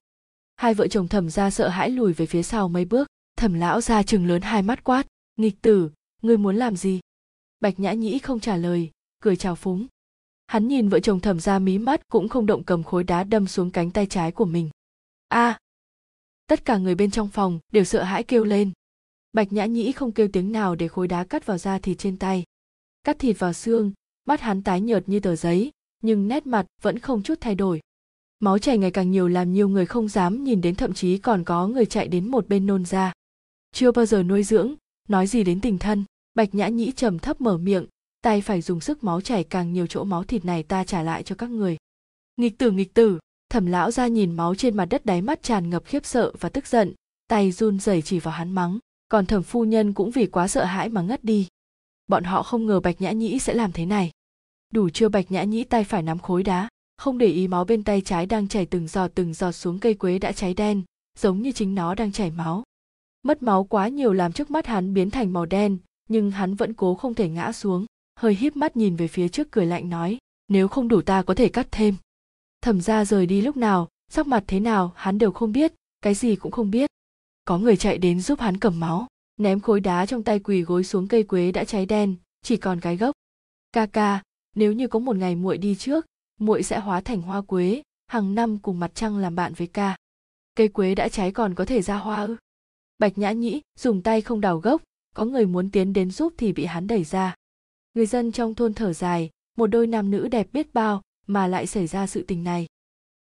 Hai 0.56 0.74
vợ 0.74 0.88
chồng 0.88 1.08
thẩm 1.08 1.30
gia 1.30 1.50
sợ 1.50 1.68
hãi 1.68 1.90
lùi 1.90 2.14
về 2.14 2.26
phía 2.26 2.44
sau 2.44 2.70
mấy 2.70 2.86
bước, 2.86 3.08
thẩm 3.38 3.54
lão 3.54 3.82
ra 3.82 4.04
chừng 4.04 4.28
lớn 4.28 4.42
hai 4.42 4.62
mắt 4.62 4.84
quát, 4.84 5.08
nghịch 5.36 5.62
tử, 5.62 5.90
ngươi 6.22 6.38
muốn 6.38 6.56
làm 6.56 6.76
gì? 6.76 7.00
Bạch 7.60 7.80
nhã 7.80 7.94
nhĩ 7.94 8.20
không 8.20 8.40
trả 8.40 8.58
lời, 8.58 8.92
cười 9.20 9.36
chào 9.36 9.56
phúng. 9.56 9.88
Hắn 10.48 10.68
nhìn 10.68 10.90
vợ 10.90 11.00
chồng 11.00 11.20
thẩm 11.20 11.40
ra 11.40 11.60
mí 11.60 11.78
mắt 11.78 12.02
cũng 12.10 12.30
không 12.30 12.46
động 12.46 12.64
cầm 12.64 12.84
khối 12.84 13.04
đá 13.04 13.24
đâm 13.24 13.48
xuống 13.48 13.72
cánh 13.72 13.92
tay 13.92 14.06
trái 14.06 14.32
của 14.32 14.46
mình 14.46 14.70
a. 15.28 15.48
À, 15.48 15.60
tất 16.48 16.66
cả 16.66 16.78
người 16.78 16.96
bên 16.96 17.12
trong 17.12 17.30
phòng 17.30 17.60
đều 17.72 17.84
sợ 17.84 18.04
hãi 18.04 18.24
kêu 18.24 18.44
lên. 18.44 18.72
Bạch 19.34 19.54
nhã 19.54 19.66
nhĩ 19.66 19.92
không 19.92 20.12
kêu 20.12 20.28
tiếng 20.34 20.52
nào 20.52 20.76
để 20.76 20.88
khối 20.88 21.08
đá 21.08 21.24
cắt 21.24 21.46
vào 21.46 21.58
da 21.58 21.80
thịt 21.80 21.98
trên 21.98 22.18
tay. 22.18 22.44
Cắt 23.04 23.20
thịt 23.20 23.40
vào 23.40 23.54
xương 23.54 23.92
mắt 24.26 24.42
hắn 24.42 24.64
tái 24.64 24.82
nhợt 24.82 25.10
như 25.10 25.20
tờ 25.20 25.36
giấy 25.36 25.72
nhưng 26.02 26.28
nét 26.28 26.48
mặt 26.48 26.66
vẫn 26.82 27.00
không 27.00 27.24
chút 27.24 27.38
thay 27.42 27.56
đổi. 27.56 27.82
Máu 28.40 28.60
chảy 28.60 28.78
ngày 28.78 28.92
càng 28.92 29.12
nhiều 29.12 29.28
làm 29.28 29.54
nhiều 29.54 29.70
người 29.70 29.86
không 29.86 30.08
dám 30.08 30.44
nhìn 30.44 30.62
đến 30.62 30.76
thậm 30.76 30.94
chí 30.94 31.18
còn 31.18 31.44
có 31.44 31.68
người 31.68 31.86
chạy 31.86 32.08
đến 32.08 32.32
một 32.32 32.48
bên 32.48 32.66
nôn 32.66 32.86
ra. 32.86 33.14
Chưa 33.72 33.92
bao 33.92 34.06
giờ 34.06 34.24
nuôi 34.24 34.44
dưỡng 34.44 34.76
nói 35.08 35.28
gì 35.28 35.44
đến 35.44 35.62
tình 35.62 35.78
thân. 35.78 36.04
Bạch 36.36 36.56
nhã 36.56 36.68
nhĩ 36.68 36.92
trầm 36.92 37.20
thấp 37.20 37.42
mở 37.42 37.58
miệng 37.58 37.86
tay 38.24 38.42
phải 38.42 38.62
dùng 38.62 38.80
sức 38.80 39.04
máu 39.04 39.22
chảy 39.22 39.44
càng 39.44 39.74
nhiều 39.74 39.88
chỗ 39.88 40.04
máu 40.04 40.24
thịt 40.24 40.46
này 40.46 40.64
ta 40.64 40.84
trả 40.84 41.04
lại 41.04 41.24
cho 41.24 41.36
các 41.36 41.50
người. 41.50 41.78
Nghịch 42.38 42.58
tử 42.58 42.72
nghịch 42.72 42.94
tử 42.94 43.20
thẩm 43.54 43.66
lão 43.66 43.92
ra 43.92 44.08
nhìn 44.08 44.36
máu 44.36 44.56
trên 44.56 44.78
mặt 44.78 44.86
đất 44.86 45.06
đáy 45.06 45.22
mắt 45.22 45.44
tràn 45.44 45.70
ngập 45.70 45.86
khiếp 45.86 46.06
sợ 46.06 46.32
và 46.40 46.50
tức 46.50 46.68
giận, 46.68 46.94
tay 47.28 47.52
run 47.52 47.80
rẩy 47.80 48.02
chỉ 48.02 48.20
vào 48.20 48.34
hắn 48.34 48.52
mắng, 48.52 48.80
còn 49.10 49.26
thẩm 49.26 49.44
phu 49.44 49.64
nhân 49.64 49.94
cũng 49.94 50.12
vì 50.12 50.26
quá 50.26 50.48
sợ 50.48 50.64
hãi 50.64 50.90
mà 50.90 51.02
ngất 51.02 51.24
đi. 51.24 51.48
Bọn 52.08 52.24
họ 52.24 52.44
không 52.44 52.66
ngờ 52.66 52.80
bạch 52.80 53.02
nhã 53.02 53.12
nhĩ 53.12 53.40
sẽ 53.40 53.54
làm 53.54 53.72
thế 53.72 53.86
này. 53.86 54.12
Đủ 54.74 54.90
chưa 54.90 55.10
bạch 55.10 55.32
nhã 55.32 55.44
nhĩ 55.44 55.64
tay 55.64 55.84
phải 55.84 56.02
nắm 56.02 56.20
khối 56.20 56.44
đá, 56.44 56.70
không 56.98 57.18
để 57.18 57.28
ý 57.28 57.48
máu 57.48 57.66
bên 57.66 57.84
tay 57.84 58.02
trái 58.02 58.26
đang 58.26 58.48
chảy 58.48 58.66
từng 58.66 58.88
giọt 58.88 59.12
từng 59.16 59.34
giọt 59.34 59.52
xuống 59.52 59.80
cây 59.80 59.94
quế 59.94 60.20
đã 60.20 60.32
cháy 60.32 60.54
đen, 60.54 60.82
giống 61.20 61.42
như 61.42 61.52
chính 61.52 61.76
nó 61.76 61.96
đang 61.96 62.12
chảy 62.12 62.32
máu. 62.32 62.64
Mất 63.24 63.44
máu 63.44 63.64
quá 63.64 63.88
nhiều 63.88 64.14
làm 64.14 64.32
trước 64.32 64.52
mắt 64.52 64.66
hắn 64.66 64.94
biến 64.94 65.10
thành 65.10 65.34
màu 65.34 65.46
đen, 65.46 65.78
nhưng 66.10 66.32
hắn 66.32 66.56
vẫn 66.56 66.74
cố 66.74 66.96
không 66.96 67.14
thể 67.14 67.30
ngã 67.30 67.52
xuống, 67.52 67.86
hơi 68.20 68.36
híp 68.36 68.56
mắt 68.56 68.78
nhìn 68.78 68.96
về 68.96 69.08
phía 69.08 69.30
trước 69.30 69.52
cười 69.52 69.66
lạnh 69.66 69.90
nói, 69.90 70.18
nếu 70.48 70.68
không 70.68 70.88
đủ 70.88 71.02
ta 71.02 71.22
có 71.22 71.34
thể 71.34 71.50
cắt 71.50 71.68
thêm 71.72 71.96
thẩm 72.64 72.82
ra 72.82 73.06
rời 73.06 73.26
đi 73.26 73.42
lúc 73.42 73.58
nào, 73.58 73.90
sắc 74.12 74.28
mặt 74.28 74.44
thế 74.48 74.60
nào, 74.60 74.94
hắn 74.96 75.18
đều 75.18 75.32
không 75.32 75.52
biết, 75.52 75.74
cái 76.02 76.14
gì 76.14 76.36
cũng 76.36 76.52
không 76.52 76.72
biết. 76.72 76.90
Có 77.46 77.58
người 77.58 77.78
chạy 77.78 77.98
đến 77.98 78.22
giúp 78.22 78.40
hắn 78.40 78.58
cầm 78.58 78.80
máu, 78.80 79.08
ném 79.38 79.60
khối 79.60 79.80
đá 79.80 80.06
trong 80.06 80.24
tay 80.24 80.40
quỳ 80.40 80.62
gối 80.62 80.84
xuống 80.84 81.08
cây 81.08 81.24
quế 81.24 81.52
đã 81.52 81.64
cháy 81.64 81.86
đen, 81.86 82.16
chỉ 82.42 82.58
còn 82.58 82.80
cái 82.80 82.98
gốc. 82.98 83.16
Ca 83.72 83.86
ca, 83.86 84.24
nếu 84.56 84.74
như 84.74 84.88
có 84.88 85.00
một 85.00 85.16
ngày 85.16 85.36
muội 85.36 85.58
đi 85.58 85.76
trước, 85.76 86.06
muội 86.40 86.64
sẽ 86.64 86.80
hóa 86.80 87.02
thành 87.02 87.22
hoa 87.22 87.42
quế, 87.42 87.82
hàng 88.08 88.36
năm 88.36 88.60
cùng 88.60 88.80
mặt 88.80 88.92
trăng 88.96 89.18
làm 89.18 89.36
bạn 89.36 89.54
với 89.54 89.68
ca. 89.68 89.98
Cây 90.56 90.68
quế 90.68 90.96
đã 90.96 91.10
cháy 91.10 91.32
còn 91.32 91.56
có 91.56 91.66
thể 91.66 91.82
ra 91.82 91.98
hoa 91.98 92.26
ư? 92.26 92.36
Bạch 93.00 93.18
nhã 93.18 93.32
nhĩ, 93.32 93.62
dùng 93.80 94.02
tay 94.02 94.22
không 94.22 94.42
đào 94.42 94.60
gốc, 94.60 94.82
có 95.16 95.26
người 95.26 95.46
muốn 95.46 95.70
tiến 95.70 95.94
đến 95.94 96.12
giúp 96.12 96.34
thì 96.38 96.54
bị 96.54 96.66
hắn 96.66 96.88
đẩy 96.88 97.04
ra. 97.04 97.36
Người 97.94 98.06
dân 98.06 98.32
trong 98.32 98.56
thôn 98.56 98.74
thở 98.74 98.94
dài, 98.94 99.30
một 99.58 99.68
đôi 99.68 99.88
nam 99.88 100.12
nữ 100.12 100.28
đẹp 100.28 100.48
biết 100.54 100.74
bao 100.74 101.02
mà 101.28 101.48
lại 101.48 101.68
xảy 101.68 101.88
ra 101.88 102.08
sự 102.08 102.24
tình 102.28 102.44
này. 102.44 102.66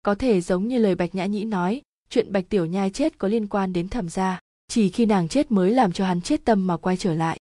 Có 0.03 0.15
thể 0.15 0.41
giống 0.41 0.69
như 0.69 0.79
lời 0.79 0.95
bạch 0.95 1.15
nhã 1.15 1.27
nhĩ 1.27 1.45
nói, 1.45 1.83
chuyện 2.11 2.33
bạch 2.33 2.49
tiểu 2.49 2.67
nhai 2.67 2.91
chết 2.91 3.19
có 3.19 3.29
liên 3.29 3.47
quan 3.47 3.73
đến 3.73 3.89
thẩm 3.89 4.09
gia, 4.09 4.41
chỉ 4.69 4.89
khi 4.89 5.07
nàng 5.07 5.29
chết 5.29 5.53
mới 5.53 5.71
làm 5.71 5.93
cho 5.93 6.07
hắn 6.07 6.21
chết 6.21 6.45
tâm 6.45 6.67
mà 6.67 6.77
quay 6.77 6.97
trở 6.97 7.15
lại. 7.15 7.39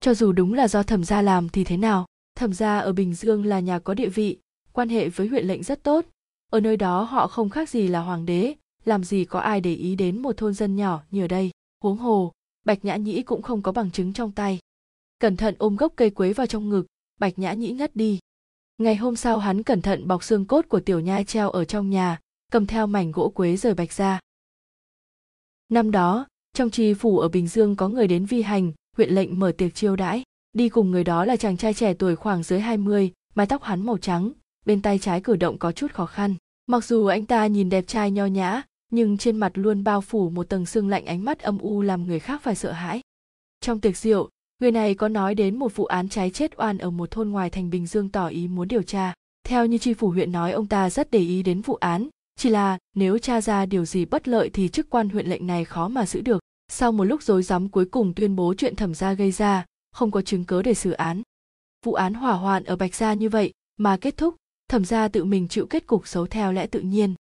Cho 0.00 0.14
dù 0.14 0.32
đúng 0.32 0.54
là 0.54 0.68
do 0.68 0.82
thẩm 0.82 1.04
gia 1.04 1.22
làm 1.22 1.48
thì 1.48 1.64
thế 1.64 1.76
nào, 1.76 2.06
thẩm 2.36 2.52
gia 2.52 2.78
ở 2.78 2.92
bình 2.92 3.14
dương 3.14 3.46
là 3.46 3.60
nhà 3.60 3.78
có 3.78 3.94
địa 3.94 4.08
vị, 4.08 4.38
quan 4.72 4.88
hệ 4.88 5.08
với 5.08 5.28
huyện 5.28 5.46
lệnh 5.46 5.62
rất 5.62 5.82
tốt. 5.82 6.04
Ở 6.52 6.60
nơi 6.60 6.76
đó 6.76 7.02
họ 7.02 7.26
không 7.26 7.50
khác 7.50 7.68
gì 7.68 7.88
là 7.88 8.00
hoàng 8.00 8.26
đế, 8.26 8.54
làm 8.84 9.04
gì 9.04 9.24
có 9.24 9.40
ai 9.40 9.60
để 9.60 9.74
ý 9.74 9.94
đến 9.96 10.22
một 10.22 10.36
thôn 10.36 10.54
dân 10.54 10.76
nhỏ 10.76 11.02
như 11.10 11.24
ở 11.24 11.28
đây. 11.28 11.50
Huống 11.82 11.96
hồ, 11.96 12.32
bạch 12.64 12.84
nhã 12.84 12.96
nhĩ 12.96 13.22
cũng 13.22 13.42
không 13.42 13.62
có 13.62 13.72
bằng 13.72 13.90
chứng 13.90 14.12
trong 14.12 14.32
tay. 14.32 14.58
Cẩn 15.18 15.36
thận 15.36 15.54
ôm 15.58 15.76
gốc 15.76 15.92
cây 15.96 16.10
quế 16.10 16.32
vào 16.32 16.46
trong 16.46 16.68
ngực, 16.68 16.86
bạch 17.20 17.38
nhã 17.38 17.52
nhĩ 17.52 17.72
ngất 17.72 17.96
đi 17.96 18.18
ngày 18.78 18.96
hôm 18.96 19.16
sau 19.16 19.38
hắn 19.38 19.62
cẩn 19.62 19.82
thận 19.82 20.08
bọc 20.08 20.24
xương 20.24 20.44
cốt 20.44 20.64
của 20.68 20.80
tiểu 20.80 21.00
nhai 21.00 21.24
treo 21.24 21.50
ở 21.50 21.64
trong 21.64 21.90
nhà 21.90 22.20
cầm 22.52 22.66
theo 22.66 22.86
mảnh 22.86 23.12
gỗ 23.12 23.28
quế 23.28 23.56
rời 23.56 23.74
bạch 23.74 23.92
ra. 23.92 24.20
Năm 25.68 25.90
đó 25.90 26.26
trong 26.52 26.70
tri 26.70 26.94
phủ 26.94 27.18
ở 27.18 27.28
bình 27.28 27.48
dương 27.48 27.76
có 27.76 27.88
người 27.88 28.06
đến 28.06 28.26
vi 28.26 28.42
hành 28.42 28.72
huyện 28.96 29.10
lệnh 29.10 29.38
mở 29.38 29.52
tiệc 29.58 29.74
chiêu 29.74 29.96
đãi. 29.96 30.22
Đi 30.52 30.68
cùng 30.68 30.90
người 30.90 31.04
đó 31.04 31.24
là 31.24 31.36
chàng 31.36 31.56
trai 31.56 31.74
trẻ 31.74 31.94
tuổi 31.94 32.16
khoảng 32.16 32.42
dưới 32.42 32.60
20, 32.60 33.12
mái 33.34 33.46
tóc 33.46 33.62
hắn 33.62 33.86
màu 33.86 33.98
trắng 33.98 34.32
bên 34.66 34.82
tay 34.82 34.98
trái 34.98 35.20
cử 35.20 35.36
động 35.36 35.58
có 35.58 35.72
chút 35.72 35.92
khó 35.92 36.06
khăn. 36.06 36.34
Mặc 36.66 36.84
dù 36.84 37.06
anh 37.06 37.26
ta 37.26 37.46
nhìn 37.46 37.68
đẹp 37.68 37.84
trai 37.86 38.10
nho 38.10 38.26
nhã 38.26 38.62
nhưng 38.90 39.18
trên 39.18 39.36
mặt 39.36 39.52
luôn 39.54 39.84
bao 39.84 40.00
phủ 40.00 40.30
một 40.30 40.48
tầng 40.48 40.66
sương 40.66 40.88
lạnh 40.88 41.06
ánh 41.06 41.24
mắt 41.24 41.38
âm 41.38 41.58
u 41.58 41.82
làm 41.82 42.06
người 42.06 42.18
khác 42.18 42.42
phải 42.42 42.54
sợ 42.54 42.72
hãi. 42.72 43.00
Trong 43.60 43.80
tiệc 43.80 43.96
rượu 43.96 44.28
người 44.64 44.72
này 44.72 44.94
có 44.94 45.08
nói 45.08 45.34
đến 45.34 45.56
một 45.58 45.76
vụ 45.76 45.84
án 45.84 46.08
trái 46.08 46.30
chết 46.30 46.52
oan 46.56 46.78
ở 46.78 46.90
một 46.90 47.10
thôn 47.10 47.28
ngoài 47.28 47.50
thành 47.50 47.70
bình 47.70 47.86
dương 47.86 48.08
tỏ 48.08 48.26
ý 48.26 48.48
muốn 48.48 48.68
điều 48.68 48.82
tra. 48.82 49.14
Theo 49.46 49.66
như 49.66 49.78
tri 49.78 49.94
phủ 49.94 50.10
huyện 50.10 50.32
nói, 50.32 50.52
ông 50.52 50.66
ta 50.66 50.90
rất 50.90 51.10
để 51.10 51.18
ý 51.18 51.42
đến 51.42 51.60
vụ 51.60 51.74
án. 51.74 52.08
Chỉ 52.36 52.50
là, 52.50 52.78
nếu 52.94 53.18
tra 53.18 53.40
ra 53.40 53.66
điều 53.66 53.84
gì 53.84 54.04
bất 54.04 54.28
lợi 54.28 54.50
thì 54.52 54.68
chức 54.68 54.90
quan 54.90 55.08
huyện 55.08 55.26
lệnh 55.26 55.46
này 55.46 55.64
khó 55.64 55.88
mà 55.88 56.06
giữ 56.06 56.20
được. 56.20 56.42
Sau 56.68 56.92
một 56.92 57.04
lúc 57.04 57.22
rối 57.22 57.42
rắm 57.42 57.68
cuối 57.68 57.84
cùng 57.84 58.14
tuyên 58.14 58.36
bố 58.36 58.54
chuyện 58.54 58.76
thẩm 58.76 58.94
gia 58.94 59.12
gây 59.12 59.32
ra, 59.32 59.64
không 59.92 60.10
có 60.10 60.22
chứng 60.22 60.44
cớ 60.44 60.62
để 60.62 60.74
xử 60.74 60.90
án. 60.90 61.22
Vụ 61.84 61.92
án 61.92 62.14
hỏa 62.14 62.32
hoạn 62.32 62.64
ở 62.64 62.76
bạch 62.76 62.94
gia 62.94 63.14
như 63.14 63.28
vậy 63.28 63.52
mà 63.76 63.96
kết 63.96 64.16
thúc, 64.16 64.34
thẩm 64.68 64.84
gia 64.84 65.08
tự 65.08 65.24
mình 65.24 65.48
chịu 65.48 65.66
kết 65.66 65.86
cục 65.86 66.06
xấu 66.06 66.26
theo 66.26 66.52
lẽ 66.52 66.66
tự 66.66 66.80
nhiên. 66.80 67.14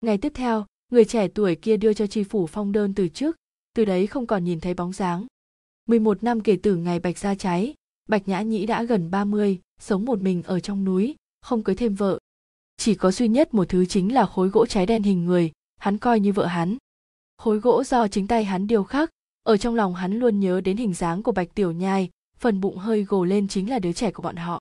Ngày 0.00 0.18
tiếp 0.18 0.32
theo, 0.34 0.66
người 0.92 1.04
trẻ 1.04 1.28
tuổi 1.28 1.54
kia 1.54 1.76
đưa 1.76 1.92
cho 1.92 2.06
tri 2.06 2.24
phủ 2.24 2.46
phong 2.46 2.72
đơn 2.72 2.94
từ 2.94 3.08
trước, 3.08 3.36
từ 3.76 3.84
đấy 3.84 4.06
không 4.06 4.26
còn 4.26 4.44
nhìn 4.44 4.60
thấy 4.60 4.74
bóng 4.74 4.92
dáng. 4.92 5.26
11 5.90 6.22
năm 6.22 6.40
kể 6.40 6.58
từ 6.62 6.76
ngày 6.76 6.98
bạch 6.98 7.18
gia 7.18 7.34
cháy 7.34 7.74
bạch 8.08 8.28
nhã 8.28 8.42
nhĩ 8.42 8.66
đã 8.66 8.82
gần 8.82 9.10
30, 9.10 9.60
sống 9.80 10.04
một 10.04 10.22
mình 10.22 10.42
ở 10.42 10.60
trong 10.60 10.84
núi 10.84 11.16
không 11.40 11.62
cưới 11.62 11.76
thêm 11.76 11.94
vợ. 11.94 12.18
Chỉ 12.76 12.94
có 12.94 13.10
duy 13.10 13.28
nhất 13.28 13.54
một 13.54 13.68
thứ 13.68 13.86
chính 13.86 14.14
là 14.14 14.26
khối 14.26 14.48
gỗ 14.48 14.66
cháy 14.66 14.86
đen 14.86 15.02
hình 15.02 15.24
người 15.24 15.52
hắn 15.78 15.98
coi 15.98 16.20
như 16.20 16.32
vợ 16.32 16.46
hắn. 16.46 16.76
Khối 17.38 17.58
gỗ 17.58 17.84
do 17.84 18.08
chính 18.08 18.26
tay 18.26 18.44
hắn 18.44 18.66
điêu 18.66 18.84
khắc 18.84 19.10
ở 19.42 19.56
trong 19.56 19.74
lòng 19.74 19.94
hắn 19.94 20.18
luôn 20.18 20.40
nhớ 20.40 20.60
đến 20.60 20.76
hình 20.76 20.94
dáng 20.94 21.22
của 21.22 21.32
bạch 21.32 21.54
tiểu 21.54 21.72
nhai 21.72 22.10
phần 22.38 22.60
bụng 22.60 22.76
hơi 22.76 23.04
gồ 23.04 23.24
lên 23.24 23.48
chính 23.48 23.70
là 23.70 23.78
đứa 23.78 23.92
trẻ 23.92 24.10
của 24.10 24.22
bọn 24.22 24.36
họ. 24.36 24.60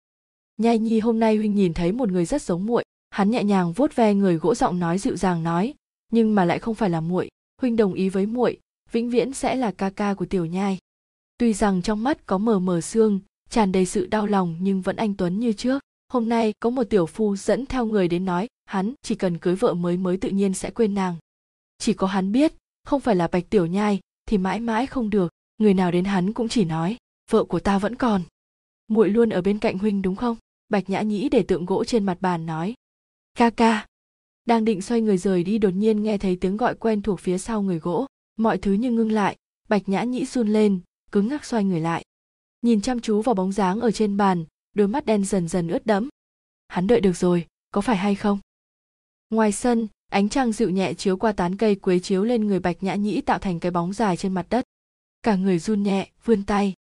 Nhai 0.57 0.79
nhi 0.79 0.99
hôm 0.99 1.19
nay 1.19 1.35
huynh 1.35 1.55
nhìn 1.55 1.73
thấy 1.73 1.91
một 1.91 2.11
người 2.11 2.25
rất 2.25 2.41
giống 2.41 2.65
muội 2.65 2.83
hắn 3.09 3.31
nhẹ 3.31 3.43
nhàng 3.43 3.73
vuốt 3.73 3.95
ve 3.95 4.13
người 4.13 4.35
gỗ 4.35 4.55
giọng 4.55 4.79
nói 4.79 4.97
dịu 4.97 5.15
dàng 5.15 5.43
nói 5.43 5.73
nhưng 6.11 6.35
mà 6.35 6.45
lại 6.45 6.59
không 6.59 6.75
phải 6.75 6.89
là 6.89 7.01
muội 7.01 7.29
huynh 7.61 7.75
đồng 7.75 7.93
ý 7.93 8.09
với 8.09 8.25
muội 8.25 8.57
vĩnh 8.91 9.09
viễn 9.09 9.33
sẽ 9.33 9.55
là 9.55 9.71
ca 9.71 9.89
ca 9.89 10.13
của 10.13 10.25
tiểu 10.25 10.45
nhai 10.45 10.77
tuy 11.39 11.53
rằng 11.53 11.81
trong 11.81 12.03
mắt 12.03 12.25
có 12.25 12.37
mờ 12.37 12.59
mờ 12.59 12.81
xương 12.81 13.19
tràn 13.49 13.71
đầy 13.71 13.85
sự 13.85 14.05
đau 14.05 14.25
lòng 14.25 14.57
nhưng 14.59 14.81
vẫn 14.81 14.95
anh 14.95 15.13
tuấn 15.13 15.39
như 15.39 15.53
trước. 15.53 15.83
Hôm 16.07 16.29
nay 16.29 16.53
có 16.59 16.69
một 16.69 16.83
tiểu 16.83 17.05
phu 17.05 17.35
dẫn 17.35 17.65
theo 17.65 17.85
người 17.85 18.07
đến 18.07 18.25
nói, 18.25 18.47
hắn 18.65 18.93
chỉ 19.01 19.15
cần 19.15 19.37
cưới 19.37 19.55
vợ 19.55 19.73
mới 19.73 19.97
mới 19.97 20.17
tự 20.17 20.29
nhiên 20.29 20.53
sẽ 20.53 20.71
quên 20.71 20.93
nàng. 20.93 21.15
Chỉ 21.77 21.93
có 21.93 22.07
hắn 22.07 22.31
biết, 22.31 22.53
không 22.83 23.01
phải 23.01 23.15
là 23.15 23.27
bạch 23.27 23.49
tiểu 23.49 23.65
nhai, 23.65 23.99
thì 24.25 24.37
mãi 24.37 24.59
mãi 24.59 24.87
không 24.87 25.09
được. 25.09 25.31
Người 25.57 25.73
nào 25.73 25.91
đến 25.91 26.05
hắn 26.05 26.33
cũng 26.33 26.49
chỉ 26.49 26.65
nói, 26.65 26.97
vợ 27.31 27.43
của 27.43 27.59
ta 27.59 27.79
vẫn 27.79 27.95
còn. 27.95 28.21
Muội 28.87 29.09
luôn 29.09 29.29
ở 29.29 29.41
bên 29.41 29.59
cạnh 29.59 29.77
huynh 29.77 30.01
đúng 30.01 30.15
không? 30.15 30.37
Bạch 30.69 30.89
nhã 30.89 31.01
nhĩ 31.01 31.29
để 31.29 31.43
tượng 31.43 31.65
gỗ 31.65 31.83
trên 31.83 32.05
mặt 32.05 32.17
bàn 32.21 32.45
nói, 32.45 32.73
ca 33.37 33.49
ca. 33.49 33.87
Đang 34.45 34.65
định 34.65 34.81
xoay 34.81 35.01
người 35.01 35.17
rời 35.17 35.43
đi, 35.43 35.57
đột 35.57 35.73
nhiên 35.73 36.03
nghe 36.03 36.17
thấy 36.17 36.35
tiếng 36.35 36.57
gọi 36.57 36.75
quen 36.75 37.01
thuộc 37.01 37.19
phía 37.19 37.37
sau 37.37 37.61
người 37.61 37.79
gỗ. 37.79 38.05
Mọi 38.37 38.57
thứ 38.57 38.73
như 38.73 38.91
ngưng 38.91 39.11
lại, 39.11 39.37
bạch 39.69 39.89
nhã 39.89 40.03
nhĩ 40.03 40.25
run 40.25 40.47
lên 40.47 40.79
cứng 41.11 41.27
ngắc 41.27 41.45
xoay 41.45 41.63
người 41.63 41.79
lại. 41.79 42.03
Nhìn 42.61 42.81
chăm 42.81 42.99
chú 42.99 43.21
vào 43.21 43.35
bóng 43.35 43.51
dáng 43.51 43.79
ở 43.79 43.91
trên 43.91 44.17
bàn, 44.17 44.45
đôi 44.75 44.87
mắt 44.87 45.05
đen 45.05 45.25
dần 45.25 45.47
dần 45.47 45.67
ướt 45.67 45.85
đẫm. 45.85 46.09
Hắn 46.67 46.87
đợi 46.87 47.01
được 47.01 47.17
rồi, 47.17 47.47
có 47.71 47.81
phải 47.81 47.97
hay 47.97 48.15
không? 48.15 48.39
Ngoài 49.29 49.51
sân, 49.51 49.87
ánh 50.11 50.29
trăng 50.29 50.51
dịu 50.51 50.69
nhẹ 50.69 50.93
chiếu 50.93 51.17
qua 51.17 51.31
tán 51.31 51.57
cây 51.57 51.75
quế 51.75 51.99
chiếu 51.99 52.23
lên 52.23 52.47
người 52.47 52.59
bạch 52.59 52.83
nhã 52.83 52.95
nhĩ 52.95 53.21
tạo 53.21 53.39
thành 53.39 53.59
cái 53.59 53.71
bóng 53.71 53.93
dài 53.93 54.17
trên 54.17 54.33
mặt 54.33 54.45
đất. 54.49 54.65
Cả 55.23 55.35
người 55.35 55.59
run 55.59 55.83
nhẹ, 55.83 56.09
vươn 56.25 56.43
tay. 56.43 56.73